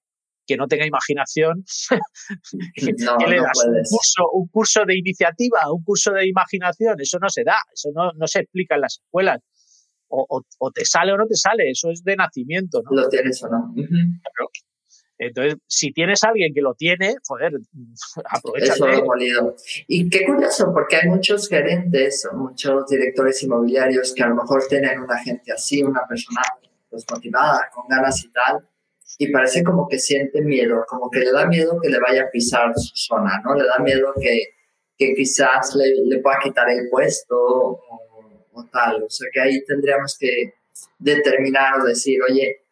[0.45, 1.63] que no tenga imaginación,
[2.75, 7.29] que le das un curso, un curso de iniciativa, un curso de imaginación, eso no
[7.29, 9.41] se da, eso no, no se explica en las escuelas.
[10.09, 10.25] O,
[10.59, 13.01] o, te sale o no te sale, eso es de nacimiento, ¿no?
[13.01, 13.73] Lo tienes o no.
[15.19, 17.53] Entonces, si tienes a alguien que lo tiene, joder,
[18.25, 18.75] aprovecha.
[19.87, 24.99] Y qué curioso, porque hay muchos gerentes muchos directores inmobiliarios que a lo mejor tienen
[24.99, 26.41] una gente así, una persona
[26.89, 28.67] pues, motivada, con ganas y tal,
[29.17, 32.29] y parece como que siente miedo, como que le da miedo que le vaya a
[32.29, 33.55] pisar su zona, ¿no?
[33.55, 34.43] Le da miedo que,
[34.97, 37.81] que quizás le, le pueda quitar el puesto o,
[38.53, 39.03] o tal.
[39.03, 40.53] O sea que ahí tendríamos que
[40.99, 42.66] determinar o decir, oye,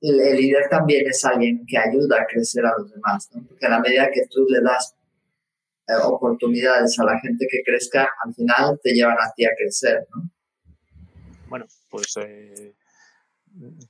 [0.00, 3.44] el, líder también es alguien que ayuda a crecer a los demás, ¿no?
[3.46, 4.94] Porque a la medida que tú le das
[5.88, 10.06] eh, oportunidades a la gente que crezca, al final te llevan a ti a crecer,
[10.14, 10.30] ¿no?
[11.48, 12.74] Bueno, pues eh,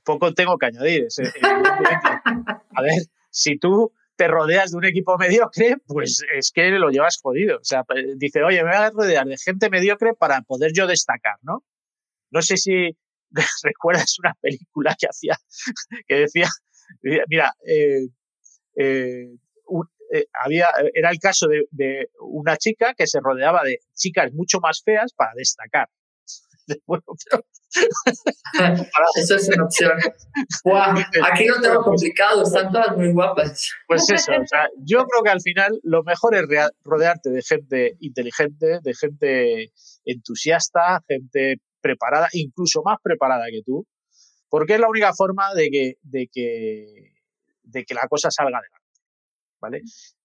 [0.03, 1.07] poco tengo que añadir.
[2.75, 7.19] a ver, si tú te rodeas de un equipo mediocre, pues es que lo llevas
[7.21, 7.57] jodido.
[7.57, 10.87] O sea, pues, dice, oye, me voy a rodear de gente mediocre para poder yo
[10.87, 11.63] destacar, ¿no?
[12.31, 12.97] No sé si
[13.63, 15.37] recuerdas una película que hacía,
[16.07, 16.49] que decía,
[17.27, 18.07] mira, eh,
[18.75, 19.27] eh,
[20.13, 24.81] eh, había, era el caso de, una chica que se rodeaba de chicas mucho más
[24.83, 25.87] feas para destacar.
[29.15, 29.97] Eso es una opción.
[31.31, 33.71] aquí no tengo complicado, están todas muy guapas.
[33.87, 34.33] Pues eso,
[34.79, 36.43] yo creo que al final lo mejor es
[36.83, 39.71] rodearte de gente inteligente, de gente
[40.03, 43.85] entusiasta, gente preparada, incluso más preparada que tú,
[44.49, 47.13] porque es la única forma de que, de que,
[47.63, 48.77] de que la cosa salga adelante.
[49.59, 49.81] ¿Vale?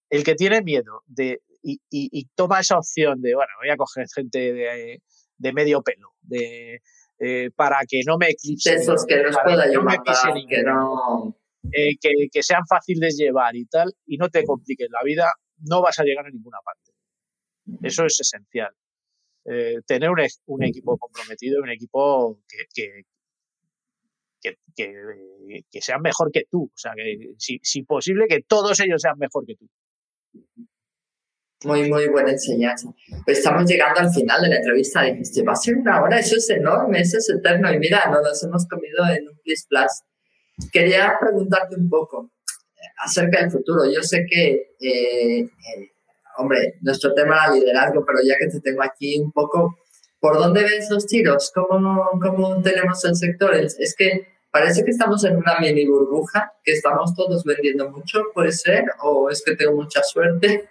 [0.09, 4.53] El que tiene miedo de, y, toma esa opción de, bueno, voy a coger gente
[4.53, 5.01] de,
[5.37, 6.81] de medio pelo, de,
[7.19, 8.75] eh, para que no me eclipse.
[8.75, 9.65] Esos que los pueda
[10.47, 11.35] que no
[11.71, 15.29] eh, que, que, sean fáciles de llevar y tal, y no te compliquen la vida,
[15.59, 16.91] no vas a llegar a ninguna parte.
[17.81, 18.73] Eso es esencial.
[19.49, 26.43] Eh, tener un, un, equipo comprometido, un equipo que, que, que, que, sean mejor que
[26.51, 26.63] tú.
[26.65, 29.69] O sea, que si, si posible, que todos ellos sean mejor que tú.
[31.63, 32.93] Muy, muy buena enseñanza.
[33.25, 35.03] Pues estamos llegando al final de la entrevista.
[35.03, 37.73] Dijiste, va a ser una hora, eso es enorme, eso es eterno.
[37.73, 40.69] Y mira, nos los hemos comido en un Plus Plus.
[40.71, 42.31] Quería preguntarte un poco
[42.75, 43.89] eh, acerca del futuro.
[43.91, 45.91] Yo sé que, eh, eh,
[46.37, 49.77] hombre, nuestro tema era liderazgo, pero ya que te tengo aquí un poco,
[50.19, 51.51] ¿por dónde ves los tiros?
[51.53, 53.55] ¿Cómo, cómo tenemos el sector?
[53.55, 58.51] Es que parece que estamos en una mini burbuja, que estamos todos vendiendo mucho, puede
[58.51, 60.69] ser, o es que tengo mucha suerte.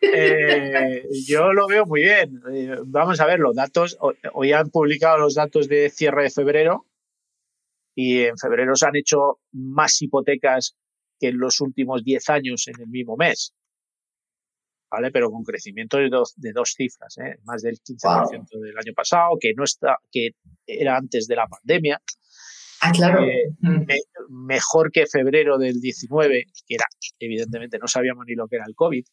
[0.00, 2.42] Eh, yo lo veo muy bien.
[2.50, 3.96] Eh, vamos a ver los datos.
[4.32, 6.86] Hoy han publicado los datos de cierre de febrero
[7.94, 10.76] y en febrero se han hecho más hipotecas
[11.18, 13.54] que en los últimos 10 años en el mismo mes.
[14.90, 15.10] ¿Vale?
[15.10, 17.38] Pero con crecimiento de dos, de dos cifras, ¿eh?
[17.44, 20.30] más del 15% del año pasado, que no está, que
[20.66, 22.00] era antes de la pandemia.
[22.80, 23.20] Ah, claro.
[24.28, 26.84] mejor que febrero del 19, que era,
[27.18, 29.04] evidentemente, no sabíamos ni lo que era el COVID.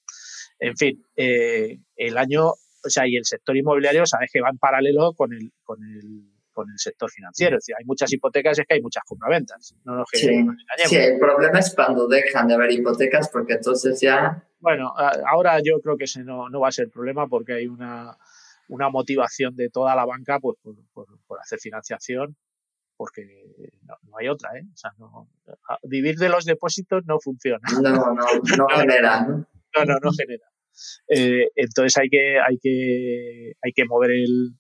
[0.59, 4.57] En fin, eh, el año, o sea, y el sector inmobiliario, sabes que va en
[4.57, 7.57] paralelo con el, con el, con el sector financiero.
[7.57, 9.75] Es decir, hay muchas hipotecas, es que hay muchas compraventas.
[9.83, 10.45] No sí,
[10.85, 14.43] sí, el problema es cuando dejan de haber hipotecas, porque entonces ya.
[14.59, 14.93] Bueno,
[15.27, 18.17] ahora yo creo que ese no, no va a ser el problema porque hay una,
[18.69, 22.37] una motivación de toda la banca pues, por, por, por hacer financiación
[22.95, 23.25] porque
[23.81, 24.63] no, hay otra, ¿eh?
[24.71, 25.27] O sea, no,
[25.83, 27.67] vivir de los depósitos no funciona.
[27.81, 29.21] No, no, no genera.
[29.25, 30.45] No, no, no genera.
[31.07, 34.55] Eh, entonces hay que, hay que, hay que mover el,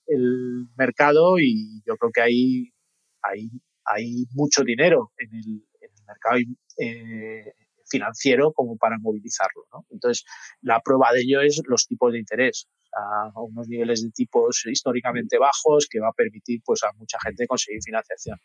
[0.77, 2.73] mercado y yo creo que hay,
[3.21, 3.49] hay,
[3.85, 6.37] hay mucho dinero en el, en el mercado
[6.79, 7.53] eh,
[7.89, 9.65] financiero como para movilizarlo.
[9.71, 9.85] ¿no?
[9.89, 10.25] Entonces,
[10.61, 15.37] la prueba de ello es los tipos de interés a unos niveles de tipos históricamente
[15.37, 18.39] bajos que va a permitir pues, a mucha gente conseguir financiación.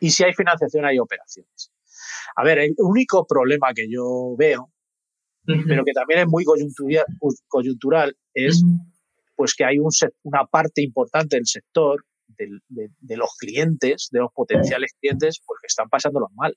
[0.00, 1.72] Y si hay financiación, hay operaciones.
[2.36, 4.72] A ver, el único problema que yo veo
[5.44, 6.44] pero que también es muy
[7.48, 8.62] coyuntural, es
[9.36, 9.90] pues que hay un,
[10.22, 12.04] una parte importante del sector,
[12.36, 16.56] de, los clientes, de los potenciales clientes, pues que están pasándolo mal.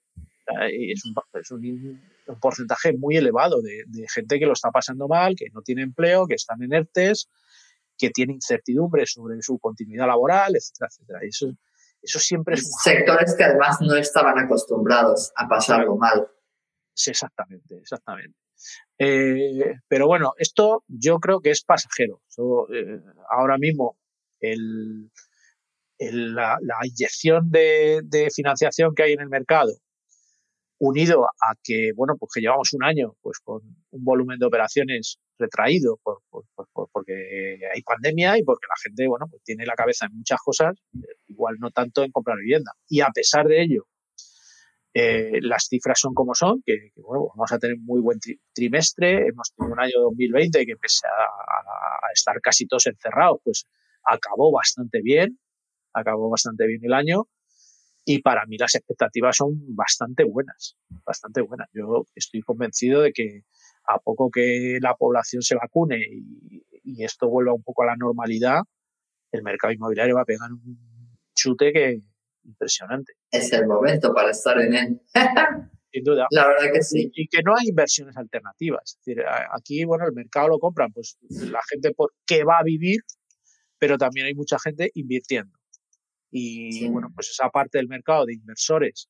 [0.71, 3.83] Es, un, es un, porcentaje muy elevado de,
[4.13, 7.29] gente que lo está pasando mal, que no tiene empleo, que están en ERTES,
[7.97, 11.19] que tiene incertidumbre sobre su continuidad laboral, etcétera, etcétera.
[11.23, 11.47] Y eso,
[12.01, 12.69] eso siempre es...
[12.83, 16.27] Sectores que además no estaban acostumbrados a pasarlo mal.
[16.93, 18.44] Sí, exactamente, exactamente.
[18.97, 22.21] Eh, pero bueno, esto yo creo que es pasajero.
[22.73, 22.99] Eh,
[23.29, 23.97] ahora mismo
[24.39, 25.09] el,
[25.99, 29.71] la, inyección de, financiación que hay en el mercado,
[30.77, 33.61] unido a que, bueno, pues que llevamos un año pues con
[33.91, 36.21] un volumen de operaciones retraído por,
[36.91, 40.75] porque hay pandemia y porque la gente, bueno, pues tiene la cabeza en muchas cosas,
[41.27, 42.71] igual no tanto en comprar vivienda.
[42.89, 43.87] Y a pesar de ello,
[44.97, 48.17] eh, las cifras son como son, que, bueno, vamos a tener muy buen
[48.53, 49.27] trimestre.
[49.27, 53.65] Hemos tenido un año 2020 que pese a, estar casi todos encerrados, pues
[54.05, 55.37] acabó bastante bien,
[55.93, 57.27] acabó bastante bien el año.
[58.05, 61.67] Y para mí las expectativas son bastante buenas, bastante buenas.
[61.73, 63.41] Yo estoy convencido de que
[63.89, 68.61] a poco que la población se vacune y, esto vuelva un poco a la normalidad,
[69.31, 71.99] el mercado inmobiliario va a pegar un chute que
[72.45, 73.13] impresionante.
[73.31, 75.01] Es el momento para estar en él.
[75.91, 76.27] Sin duda.
[76.31, 77.09] La verdad que sí.
[77.13, 78.81] Y, que no hay inversiones alternativas.
[78.83, 82.63] Es decir, aquí, bueno, el mercado lo compran, pues la gente por qué va a
[82.63, 82.99] vivir,
[83.79, 85.57] pero también hay mucha gente invirtiendo.
[86.31, 89.07] Y bueno, pues esa parte del mercado de inversores,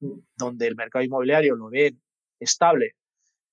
[0.00, 0.18] mm.
[0.36, 2.00] donde el mercado inmobiliario lo ven
[2.40, 2.94] estable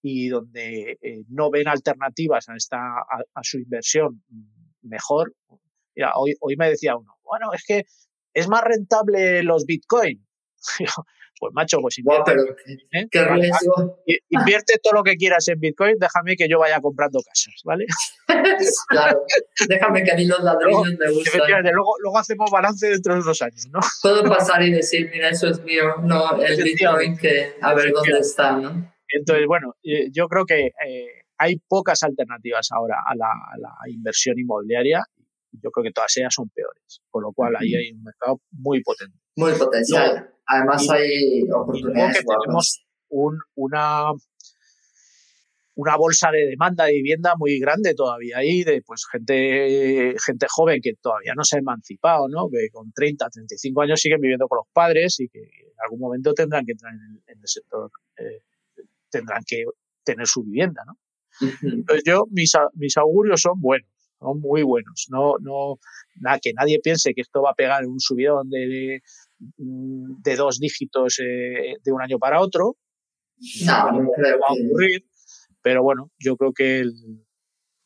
[0.01, 4.23] y donde eh, no ven alternativas a, esta, a, su inversión
[4.81, 5.35] mejor.
[5.95, 7.85] Mira, hoy, hoy me decía uno, bueno, es que
[8.35, 10.21] es más rentable los bitcoins.
[11.39, 12.33] pues macho, pues invierte,
[12.93, 14.19] ¿eh?
[14.29, 17.85] invierte todo lo que quieras en Bitcoin, déjame que yo vaya comprando casas, ¿vale?
[18.87, 19.21] claro,
[19.67, 21.63] déjame que a mí los ladrillos me gustan.
[21.63, 23.79] Luego, luego hacemos balance dentro de unos años, ¿no?
[24.01, 28.19] Puedo pasar y decir, mira, eso es mío, no el Bitcoin, que a ver dónde
[28.19, 28.93] está, ¿no?
[29.09, 29.75] Entonces, bueno,
[30.11, 31.07] yo creo que eh,
[31.37, 35.03] hay pocas alternativas ahora a la, a la inversión inmobiliaria
[35.61, 37.01] yo creo que todas ellas son peores.
[37.09, 39.17] Con lo cual ahí hay un mercado muy potente.
[39.35, 40.29] Muy potencial.
[40.47, 42.19] Además hay oportunidades.
[42.19, 44.11] que tenemos un, una,
[45.75, 50.79] una bolsa de demanda de vivienda muy grande todavía ahí, de pues gente, gente joven
[50.81, 52.47] que todavía no se ha emancipado, ¿no?
[52.49, 56.33] que con 30, 35 años siguen viviendo con los padres y que en algún momento
[56.33, 58.43] tendrán que entrar en el, sector, eh,
[59.09, 59.65] tendrán que
[60.03, 60.83] tener su vivienda.
[60.85, 60.97] ¿no?
[61.61, 63.89] Entonces yo, mis, mis augurios son buenos
[64.19, 65.07] son muy buenos.
[65.09, 65.79] No, no,
[66.15, 69.01] nada, que nadie piense que esto va a pegar un subidón de,
[69.57, 72.77] de, dos dígitos eh, de un año para otro.
[73.65, 75.05] No, no creo va a ocurrir.
[75.61, 76.93] Pero bueno, yo creo que el,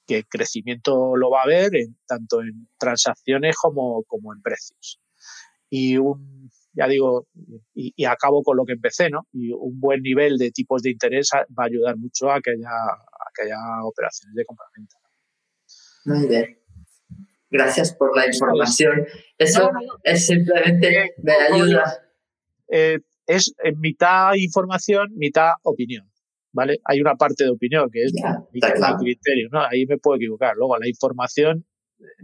[0.06, 5.00] que el crecimiento lo va a haber en, tanto en transacciones como, como en precios.
[5.70, 7.28] Y un, ya digo,
[7.74, 9.28] y, acabo con lo que empecé, ¿no?
[9.32, 12.70] Y un buen nivel de tipos de interés va a ayudar mucho a que haya,
[12.70, 14.96] a que haya operaciones de compraventa.
[16.10, 16.58] Muy bien.
[17.52, 19.06] Gracias por la información.
[19.38, 19.70] Eso
[20.04, 21.84] es simplemente me ayuda.
[22.68, 22.98] Eh,
[23.28, 26.10] es en mitad información, mitad opinión.
[26.52, 26.80] ¿Vale?
[26.86, 29.62] Hay una parte de opinión que es mi, criterio, ¿no?
[29.64, 30.56] Ahí me puedo equivocar.
[30.56, 31.64] Luego, la información,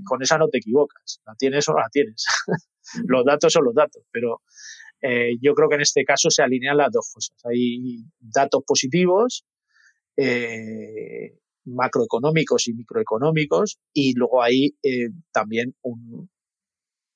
[0.04, 1.22] con esa no te equivocas.
[1.28, 2.26] La tienes o no la tienes.
[3.08, 4.42] los datos son los datos, pero
[5.02, 7.38] eh, yo creo que en este caso se alinean las dos cosas.
[7.46, 9.46] Hay datos positivos
[10.18, 16.30] eh, macroeconómicos y microeconómicos y luego hay eh, también un,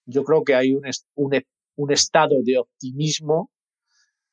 [0.06, 0.84] yo creo que hay un,
[1.16, 1.42] un,
[1.76, 3.52] un estado de optimismo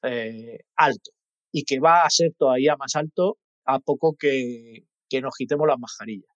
[0.03, 1.11] eh, alto
[1.53, 5.79] y que va a ser todavía más alto a poco que, que nos quitemos las
[5.79, 6.31] mascarillas.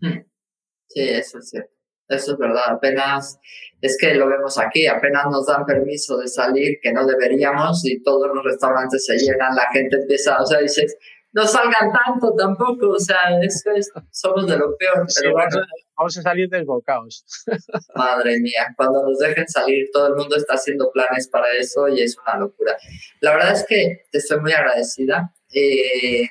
[0.00, 1.74] Sí, eso es cierto.
[2.08, 2.62] Eso es verdad.
[2.68, 3.38] Apenas,
[3.80, 8.02] es que lo vemos aquí, apenas nos dan permiso de salir, que no deberíamos, y
[8.02, 10.96] todos los restaurantes se llenan, la gente empieza, o sea, dices,
[11.32, 15.58] no salgan tanto tampoco, o sea, eso es, somos de lo peor, pero bueno.
[15.96, 17.24] Vamos a salir desbocados.
[17.94, 22.00] Madre mía, cuando nos dejen salir, todo el mundo está haciendo planes para eso y
[22.00, 22.76] es una locura.
[23.20, 25.32] La verdad es que te estoy muy agradecida.
[25.52, 26.28] Eh,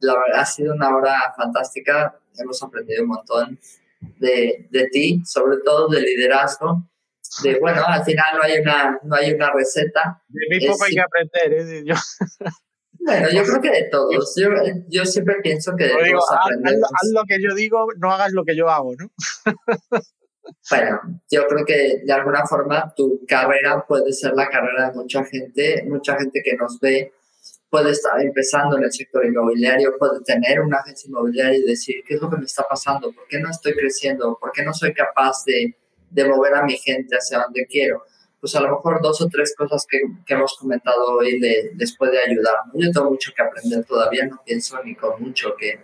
[0.00, 3.58] la verdad ha sido una hora fantástica, hemos aprendido un montón
[4.18, 6.88] de, de ti, sobre todo de liderazgo.
[7.42, 10.22] De, bueno, al final no hay una, no hay una receta.
[10.28, 11.82] De mí poco hay que aprender, ¿eh?
[11.84, 11.94] Yo.
[13.04, 14.34] Bueno, yo creo que de todos.
[14.36, 14.48] Yo,
[14.88, 18.56] yo siempre pienso que de todos haz, lo que yo digo, no hagas lo que
[18.56, 19.10] yo hago, ¿no?
[20.70, 21.00] bueno,
[21.30, 25.84] yo creo que de alguna forma tu carrera puede ser la carrera de mucha gente,
[25.86, 27.12] mucha gente que nos ve
[27.68, 32.14] puede estar empezando en el sector inmobiliario, puede tener una agencia inmobiliaria y decir, ¿qué
[32.14, 33.12] es lo que me está pasando?
[33.12, 34.38] ¿Por qué no estoy creciendo?
[34.40, 35.76] ¿Por qué no soy capaz de,
[36.08, 38.04] de mover a mi gente hacia donde quiero?
[38.44, 42.18] Pues a lo mejor dos o tres cosas que, que hemos comentado hoy les puede
[42.18, 42.52] ayudar.
[42.74, 45.80] Yo tengo mucho que aprender todavía, no pienso ni con mucho que,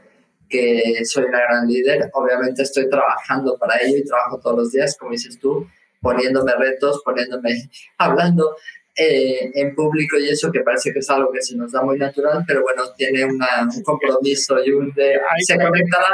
[0.46, 2.10] que soy una gran líder.
[2.12, 5.66] Obviamente estoy trabajando para ello y trabajo todos los días, como dices tú,
[6.02, 8.54] poniéndome retos, poniéndome, hablando
[8.94, 11.96] eh, en público y eso que parece que es algo que se nos da muy
[11.96, 15.18] natural, pero bueno, tiene una, un compromiso y un de...
[15.46, 16.08] ¿Se conectará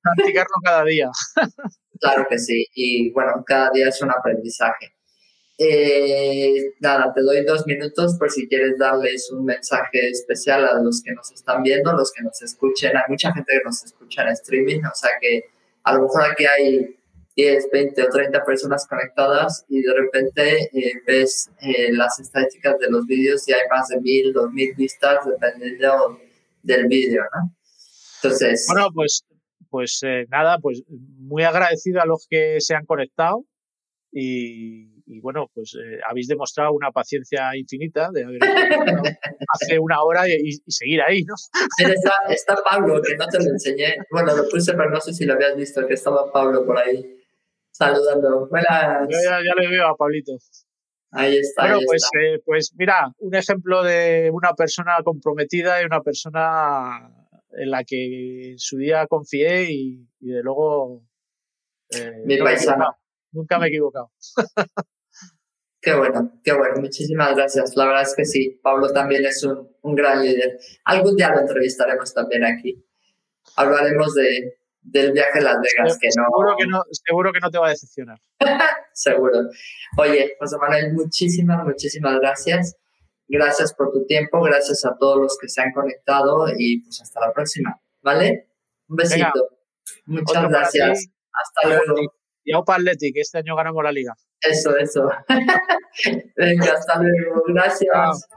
[0.00, 1.10] Practicarlo cada día.
[2.00, 4.95] claro que sí, y bueno, cada día es un aprendizaje.
[5.58, 11.02] Eh, nada, te doy dos minutos por si quieres darles un mensaje especial a los
[11.02, 12.94] que nos están viendo, los que nos escuchen.
[12.94, 15.44] Hay mucha gente que nos escucha en streaming, o sea que
[15.84, 16.96] a lo mejor aquí hay
[17.36, 22.90] 10, 20 o 30 personas conectadas y de repente eh, ves eh, las estadísticas de
[22.90, 26.20] los vídeos y hay más de mil, dos mil vistas dependiendo
[26.62, 27.54] del vídeo, ¿no?
[28.22, 28.66] Entonces...
[28.70, 29.24] Bueno, pues,
[29.70, 33.44] pues nada, pues muy agradecido a los que se han conectado
[34.12, 40.28] y y, bueno, pues eh, habéis demostrado una paciencia infinita de haber hace una hora
[40.28, 41.34] y, seguir ahí, ¿no?
[41.78, 43.96] Está, está, Pablo, que no te lo enseñé.
[44.10, 47.16] Bueno, lo puse, pero no sé si lo habías visto, que estaba Pablo por ahí
[47.70, 48.48] saludando.
[48.48, 49.08] Buenas.
[49.08, 50.32] Yo ya, le veo a Pablito.
[51.12, 51.62] Ahí está.
[51.62, 57.10] Bueno, pues, eh, pues mira, un ejemplo de una persona comprometida y una persona
[57.52, 61.04] en la que en su día confié y, de luego...
[61.90, 62.96] Eh, Mi paisano.
[63.30, 64.10] Nunca me he equivocado.
[65.86, 66.80] Qué bueno, qué bueno.
[66.80, 67.76] Muchísimas gracias.
[67.76, 70.58] La verdad es que sí, Pablo también es un, un gran líder.
[70.84, 72.84] Algún día lo entrevistaremos también aquí.
[73.54, 76.24] Hablaremos de, del viaje a Las Vegas, que no...
[76.24, 78.18] Seguro que no, seguro que no te va a decepcionar.
[78.94, 79.42] seguro.
[79.96, 82.74] Oye, José Manuel, muchísimas, muchísimas gracias.
[83.28, 87.20] Gracias por tu tiempo, gracias a todos los que se han conectado y pues hasta
[87.20, 88.48] la próxima, ¿vale?
[88.88, 89.50] Un besito.
[90.06, 91.06] Muchas gracias.
[91.32, 92.12] Hasta luego.
[92.42, 94.16] Y Aupa Athletic, este año ganamos la liga.
[94.42, 95.08] Eso, eso.
[96.36, 97.00] Venga, hasta.
[97.48, 98.28] Gracias.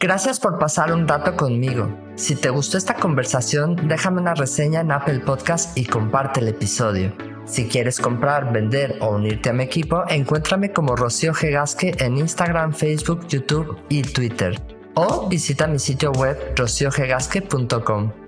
[0.00, 1.88] Gracias por pasar un rato conmigo.
[2.14, 7.12] Si te gustó esta conversación, déjame una reseña en Apple Podcast y comparte el episodio.
[7.46, 12.74] Si quieres comprar, vender o unirte a mi equipo, encuéntrame como Rocío Gegasque en Instagram,
[12.74, 14.54] Facebook, YouTube y Twitter.
[14.94, 18.27] O visita mi sitio web rociogegasque.com.